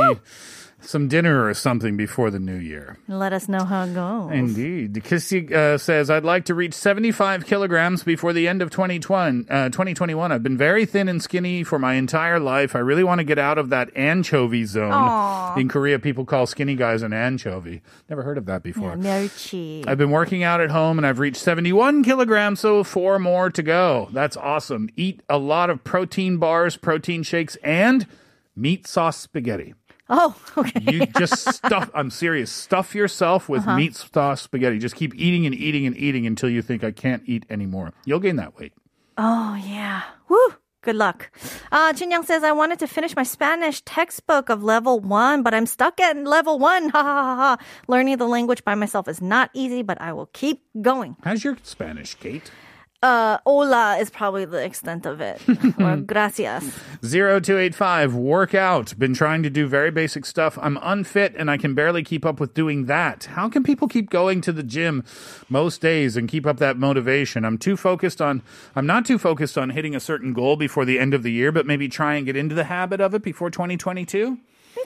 some 0.87 1.09
dinner 1.09 1.45
or 1.47 1.55
something 1.55 1.97
before 1.97 2.31
the 2.31 2.39
new 2.39 2.57
year. 2.57 2.97
Let 3.09 3.33
us 3.33 3.49
know 3.49 3.65
how 3.65 3.85
it 3.85 3.95
goes. 3.95 4.33
Indeed. 4.33 4.95
Kissy 4.95 5.51
uh, 5.53 5.79
says, 5.79 6.11
I'd 6.11 6.25
like 6.25 6.45
to 6.47 6.55
reach 6.55 6.75
75 6.75 7.45
kilograms 7.47 8.03
before 8.03 8.33
the 8.33 8.47
end 8.49 8.63
of 8.63 8.71
2020, 8.71 9.49
uh, 9.51 9.69
2021. 9.71 10.33
I've 10.33 10.43
been 10.43 10.57
very 10.57 10.87
thin 10.87 11.09
and 11.09 11.23
skinny 11.23 11.65
for 11.65 11.79
my 11.79 11.95
entire 11.95 12.39
life. 12.39 12.77
I 12.77 12.81
really 12.81 13.05
want 13.05 13.19
to 13.19 13.25
get 13.25 13.39
out 13.39 13.59
of 13.59 13.71
that 13.71 13.91
anchovy 13.97 14.65
zone. 14.65 15.59
In 15.59 15.69
Korea, 15.69 15.99
people 15.99 16.25
call 16.25 16.47
skinny 16.47 16.75
guys 16.75 17.03
an 17.03 17.13
anchovy. 17.13 17.83
Never 18.09 18.23
heard 18.23 18.39
of 18.39 18.47
that 18.47 18.63
before. 18.63 18.97
멸치. 18.97 19.85
I've 19.87 19.99
been 19.99 20.11
working 20.11 20.43
out 20.43 20.61
at 20.61 20.71
home 20.71 20.99
and 20.99 21.07
I've 21.07 21.19
reached 21.19 21.41
71 21.41 22.05
kilograms, 22.05 22.61
so 22.61 22.85
four 22.85 23.19
more 23.19 23.51
to 23.51 23.63
go. 23.63 24.09
That's 24.13 24.37
awesome. 24.37 24.89
Eat 24.97 25.23
a 25.29 25.39
lot 25.39 25.71
of 25.71 25.83
protein 25.85 26.39
bars, 26.39 26.77
protein 26.77 27.23
shakes, 27.23 27.57
and 27.63 28.07
meat 28.55 28.87
sauce 28.87 29.19
spaghetti. 29.19 29.75
Oh, 30.09 30.37
okay. 30.57 30.81
You 30.93 31.07
just 31.07 31.53
stuff, 31.55 31.91
I'm 31.95 32.11
serious, 32.11 32.51
stuff 32.51 32.95
yourself 32.95 33.49
with 33.49 33.63
Uh-huh. 33.63 33.77
meat 33.77 33.97
sauce 33.97 34.43
spaghetti. 34.43 34.79
Just 34.79 34.95
keep 34.95 35.15
eating 35.15 35.47
and 35.47 35.55
eating 35.55 35.87
and 35.87 35.97
eating 35.97 36.27
until 36.27 36.49
you 36.49 36.63
think 36.63 36.85
I 36.85 36.93
can't 36.93 37.23
eat 37.27 37.45
anymore. 37.51 37.93
You'll 38.05 38.21
gain 38.21 38.37
that 38.37 38.57
weight. 38.59 38.73
Oh, 39.19 39.57
yeah. 39.67 40.03
Woo! 40.29 40.55
Good 40.83 40.95
luck. 40.95 41.33
Uh, 41.73 41.93
Young 41.99 42.23
says, 42.23 42.45
I 42.45 42.53
wanted 42.53 42.79
to 42.79 42.87
finish 42.87 43.17
my 43.17 43.25
Spanish 43.25 43.81
textbook 43.83 44.49
of 44.49 44.63
level 44.63 45.01
one, 45.01 45.43
but 45.43 45.53
I'm 45.53 45.67
stuck 45.67 45.99
at 45.99 46.17
level 46.17 46.61
one. 46.61 46.91
Ha 46.95 47.03
ha 47.03 47.15
ha 47.25 47.37
ha. 47.37 47.57
Learning 47.89 48.17
the 48.19 48.29
language 48.29 48.63
by 48.63 48.77
myself 48.77 49.09
is 49.09 49.21
not 49.21 49.51
easy, 49.53 49.83
but 49.83 50.01
I 50.01 50.13
will 50.13 50.27
keep 50.33 50.63
going. 50.81 51.17
How's 51.25 51.43
your 51.43 51.57
Spanish, 51.65 52.15
Kate? 52.15 52.53
Uh, 53.03 53.39
hola 53.45 53.99
is 53.99 54.09
probably 54.09 54.45
the 54.45 54.63
extent 54.63 55.05
of 55.07 55.21
it. 55.21 55.41
or 55.79 55.97
gracias. 55.97 56.65
0285, 57.03 58.15
workout. 58.15 58.99
Been 58.99 59.15
trying 59.15 59.43
to 59.43 59.51
do 59.51 59.67
very 59.67 59.91
basic 59.91 60.25
stuff. 60.25 60.59
I'm 60.63 60.79
unfit 60.83 61.35
and 61.37 61.51
I 61.51 61.59
can 61.59 61.75
barely 61.75 62.03
keep 62.03 62.25
up 62.25 62.41
with 62.41 62.55
doing 62.55 62.87
that. 62.87 63.25
How 63.25 63.49
can 63.49 63.63
people 63.63 63.87
keep 63.87 64.09
going 64.09 64.41
to 64.43 64.53
the 64.53 64.63
gym 64.63 65.05
most 65.49 65.81
days 65.81 66.17
and 66.17 66.29
keep 66.29 66.47
up 66.47 66.57
that 66.59 66.79
motivation? 66.79 67.45
I'm 67.45 67.59
too 67.59 67.77
focused 67.77 68.23
on, 68.23 68.43
I'm 68.75 68.87
not 68.87 69.05
too 69.05 69.19
focused 69.19 69.59
on 69.59 69.71
hitting 69.71 69.95
a 69.95 70.01
certain 70.01 70.33
goal 70.33 70.57
before 70.57 70.85
the 70.85 70.99
end 70.99 71.13
of 71.13 71.23
the 71.23 71.33
year, 71.33 71.53
but 71.53 71.67
maybe 71.67 71.89
try 71.89 72.15
and 72.15 72.25
get 72.25 72.37
into 72.37 72.55
the 72.55 72.65
habit 72.65 73.01
of 73.01 73.15
it 73.15 73.23
before 73.23 73.51
2022. 73.51 74.39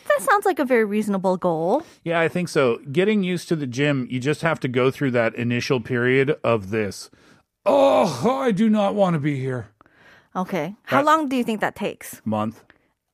That 0.08 0.22
sounds 0.22 0.44
like 0.44 0.58
a 0.58 0.64
very 0.64 0.84
reasonable 0.84 1.36
goal. 1.36 1.84
Yeah, 2.04 2.20
I 2.20 2.28
think 2.28 2.48
so. 2.48 2.78
Getting 2.90 3.22
used 3.22 3.48
to 3.48 3.56
the 3.56 3.66
gym, 3.66 4.06
you 4.10 4.20
just 4.20 4.42
have 4.42 4.60
to 4.60 4.68
go 4.68 4.90
through 4.90 5.12
that 5.12 5.34
initial 5.34 5.80
period 5.80 6.36
of 6.42 6.70
this. 6.70 7.10
Oh, 7.66 8.40
I 8.40 8.52
do 8.52 8.68
not 8.68 8.94
want 8.94 9.14
to 9.14 9.20
be 9.20 9.38
here. 9.38 9.68
Okay. 10.34 10.74
How 10.84 10.98
That- 10.98 11.06
long 11.06 11.28
do 11.28 11.36
you 11.36 11.44
think 11.44 11.60
that 11.60 11.74
takes? 11.76 12.20
Month. 12.24 12.64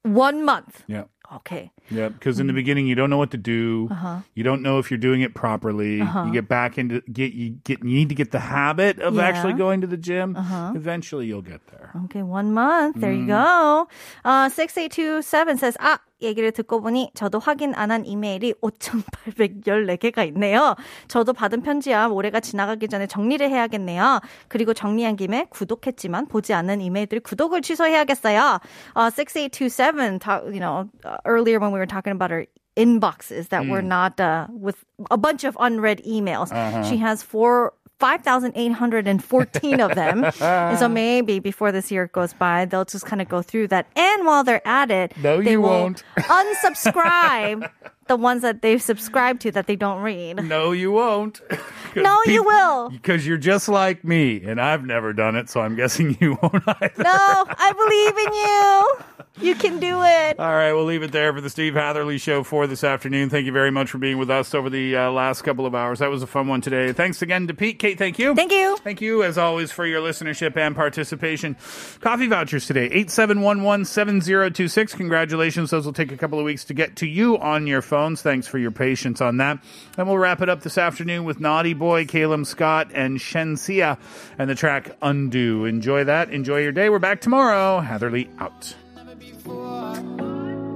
One 0.03 0.45
month. 0.45 0.85
Yeah. 0.87 1.05
Okay. 1.33 1.73
Yeah, 1.91 2.09
because 2.11 2.39
in 2.39 2.47
the 2.47 2.53
beginning 2.53 2.87
you 2.87 2.95
don't 2.95 3.11
know 3.11 3.19
what 3.19 3.33
to 3.33 3.37
do. 3.37 3.91
You 4.35 4.45
don't 4.45 4.63
know 4.63 4.79
if 4.79 4.91
you're 4.93 4.99
doing 5.03 5.23
it 5.23 5.35
properly. 5.35 5.99
You 5.99 6.31
get 6.33 6.47
back 6.47 6.79
into 6.79 7.01
get 7.13 7.33
you 7.33 7.59
get 7.65 7.81
you 7.83 7.91
need 7.99 8.09
to 8.11 8.15
get 8.15 8.31
the 8.31 8.39
habit 8.47 9.01
of 9.01 9.15
Yeah. 9.17 9.23
actually 9.27 9.55
going 9.55 9.81
to 9.81 9.89
the 9.89 9.97
gym. 9.97 10.37
Eventually 10.77 11.27
you'll 11.27 11.43
get 11.43 11.67
there. 11.67 11.91
Okay, 12.05 12.23
one 12.23 12.55
month. 12.55 13.01
There 13.03 13.11
Mm. 13.13 13.21
you 13.23 13.27
go. 13.27 13.89
Uh, 14.25 14.49
6827 14.49 15.59
says, 15.59 15.77
아, 15.81 15.99
얘기를 16.23 16.51
듣고 16.53 16.81
보니 16.81 17.11
저도 17.15 17.39
확인 17.39 17.75
안 17.75 17.91
한 17.91 18.05
이메일이 18.05 18.53
5,814개가 18.63 20.27
있네요. 20.29 20.75
저도 21.09 21.33
받은 21.33 21.63
편지야 21.63 22.07
올해가 22.09 22.41
지나가기 22.41 22.89
전에 22.89 23.07
정리를 23.07 23.49
해야겠네요. 23.49 24.21
그리고 24.49 24.75
정리한 24.75 25.17
김에 25.17 25.47
구독했지만 25.51 26.27
보지 26.27 26.53
않는 26.55 26.81
이메일들 26.81 27.21
구독을 27.21 27.63
취소해야겠어요. 27.63 28.61
Uh, 28.97 29.11
6827, 29.11 30.19
talk, 30.19 30.45
you 30.47 30.59
know, 30.61 30.89
uh, 31.05 31.17
earlier 31.27 31.59
when 31.61 31.71
we 31.73 31.79
were 31.79 31.87
talking 31.87 32.13
about 32.13 32.33
our 32.33 32.47
inboxes 32.77 33.49
that 33.49 33.67
were 33.67 33.83
not 33.83 34.21
uh, 34.21 34.47
with 34.51 34.85
a 35.11 35.17
bunch 35.17 35.45
of 35.45 35.57
unread 35.61 36.03
emails. 36.05 36.51
She 36.85 36.97
has 36.99 37.23
four 37.23 37.73
5,814 37.99 39.81
of 39.81 39.95
them. 39.95 40.25
and 40.41 40.79
so 40.79 40.89
maybe 40.89 41.39
before 41.39 41.73
this 41.73 41.91
year 41.91 42.09
goes 42.09 42.33
by, 42.35 42.65
they'll 42.65 42.85
just 42.85 43.07
kind 43.07 43.23
of 43.23 43.29
go 43.29 43.43
through 43.43 43.69
that. 43.69 43.87
And 43.97 44.27
while 44.27 44.45
they're 44.45 44.67
at 44.67 44.91
it, 44.91 45.17
No, 45.17 45.41
they 45.43 45.53
you 45.53 45.61
will 45.61 45.69
won't. 45.71 46.05
unsubscribe 46.19 47.71
the 48.09 48.17
ones 48.17 48.43
that 48.43 48.63
they've 48.63 48.81
subscribed 48.83 49.41
to 49.43 49.51
that 49.53 49.67
they 49.67 49.75
don't 49.77 50.01
read. 50.03 50.45
No, 50.45 50.73
you 50.73 50.93
won't. 50.93 51.41
No, 51.97 52.21
you 52.27 52.43
will. 52.45 52.91
Because 52.91 53.27
you're 53.27 53.39
just 53.39 53.71
like 53.71 54.05
me, 54.05 54.45
and 54.45 54.61
I've 54.61 54.85
never 54.85 55.15
done 55.15 55.35
it, 55.35 55.49
so 55.49 55.63
I'm 55.63 55.77
guessing 55.77 56.15
you 56.21 56.37
won't 56.43 56.63
either. 56.69 57.03
No, 57.03 57.47
I 57.49 57.73
believe 57.73 58.19
in 58.19 58.35
you. 58.35 59.16
You 59.39 59.55
can 59.55 59.79
do 59.81 60.03
it. 60.03 60.39
All 60.39 60.55
right, 60.55 60.73
we'll 60.73 60.87
leave 60.87 61.03
it 61.03 61.13
there 61.13 61.31
for 61.35 61.43
the 61.43 61.51
Steve 61.51 61.75
Hatherley 61.75 62.17
Show 62.17 62.43
for 62.43 62.67
this 62.67 62.83
afternoon. 62.83 63.29
Thank 63.29 63.45
you 63.45 63.53
very 63.53 63.71
much 63.71 63.91
for 63.91 63.99
being 63.99 64.17
with 64.17 64.31
us 64.31 64.55
over 64.55 64.71
the 64.71 64.97
uh, 64.97 65.11
last 65.11 65.43
couple 65.43 65.67
of 65.67 65.75
hours. 65.75 65.99
That 65.99 66.09
was 66.09 66.23
a 66.23 66.27
fun 66.27 66.49
one 66.49 66.63
today. 66.63 66.95
Thanks 66.95 67.21
again 67.21 67.47
to 67.49 67.55
Pete. 67.55 67.79
Kate, 67.79 67.99
thank 67.99 68.19
you. 68.19 68.35
Thank 68.35 68.51
you. 68.51 68.79
Thank 68.79 69.03
you, 69.03 69.23
as 69.23 69.37
always, 69.37 69.71
for 69.73 69.85
your 69.85 70.01
listenership 70.01 70.57
and 70.57 70.75
participation. 70.75 71.55
Coffee 72.01 72.29
vouchers 72.29 72.67
today, 72.67 72.89
8711-7026. 73.05 74.97
Congratulations. 74.97 75.71
Those 75.71 75.85
will 75.85 75.93
take 75.93 76.13
a 76.13 76.17
couple 76.17 76.39
of 76.39 76.47
weeks 76.47 76.65
to 76.65 76.75
get 76.75 76.97
to 76.97 77.07
you 77.07 77.37
on 77.39 77.67
your 77.67 77.83
phones. 77.83 78.23
Thanks 78.23 78.47
for 78.47 78.57
your 78.57 78.71
patience 78.71 79.21
on 79.21 79.37
that. 79.37 79.59
And 79.99 80.09
we'll 80.09 80.17
wrap 80.17 80.41
it 80.41 80.49
up 80.49 80.63
this 80.63 80.79
afternoon 80.79 81.25
with 81.25 81.41
Naughty 81.41 81.75
Boy, 81.75 82.07
Calum 82.07 82.47
Scott, 82.47 82.91
and 82.95 83.19
Shenseea, 83.19 83.99
and 84.39 84.49
the 84.49 84.55
track 84.55 84.97
Undo. 85.03 85.67
Enjoy 85.67 86.05
that. 86.05 86.31
Enjoy 86.31 86.61
your 86.61 86.73
day. 86.73 86.89
We're 86.89 86.99
back 86.99 87.21
tomorrow. 87.21 87.81
Hatherley 87.81 88.31
out. 88.39 88.75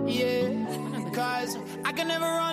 Yeah, 0.06 1.10
cause 1.12 1.58
I 1.84 1.92
can 1.92 2.08
never 2.08 2.26
undo 2.26 2.49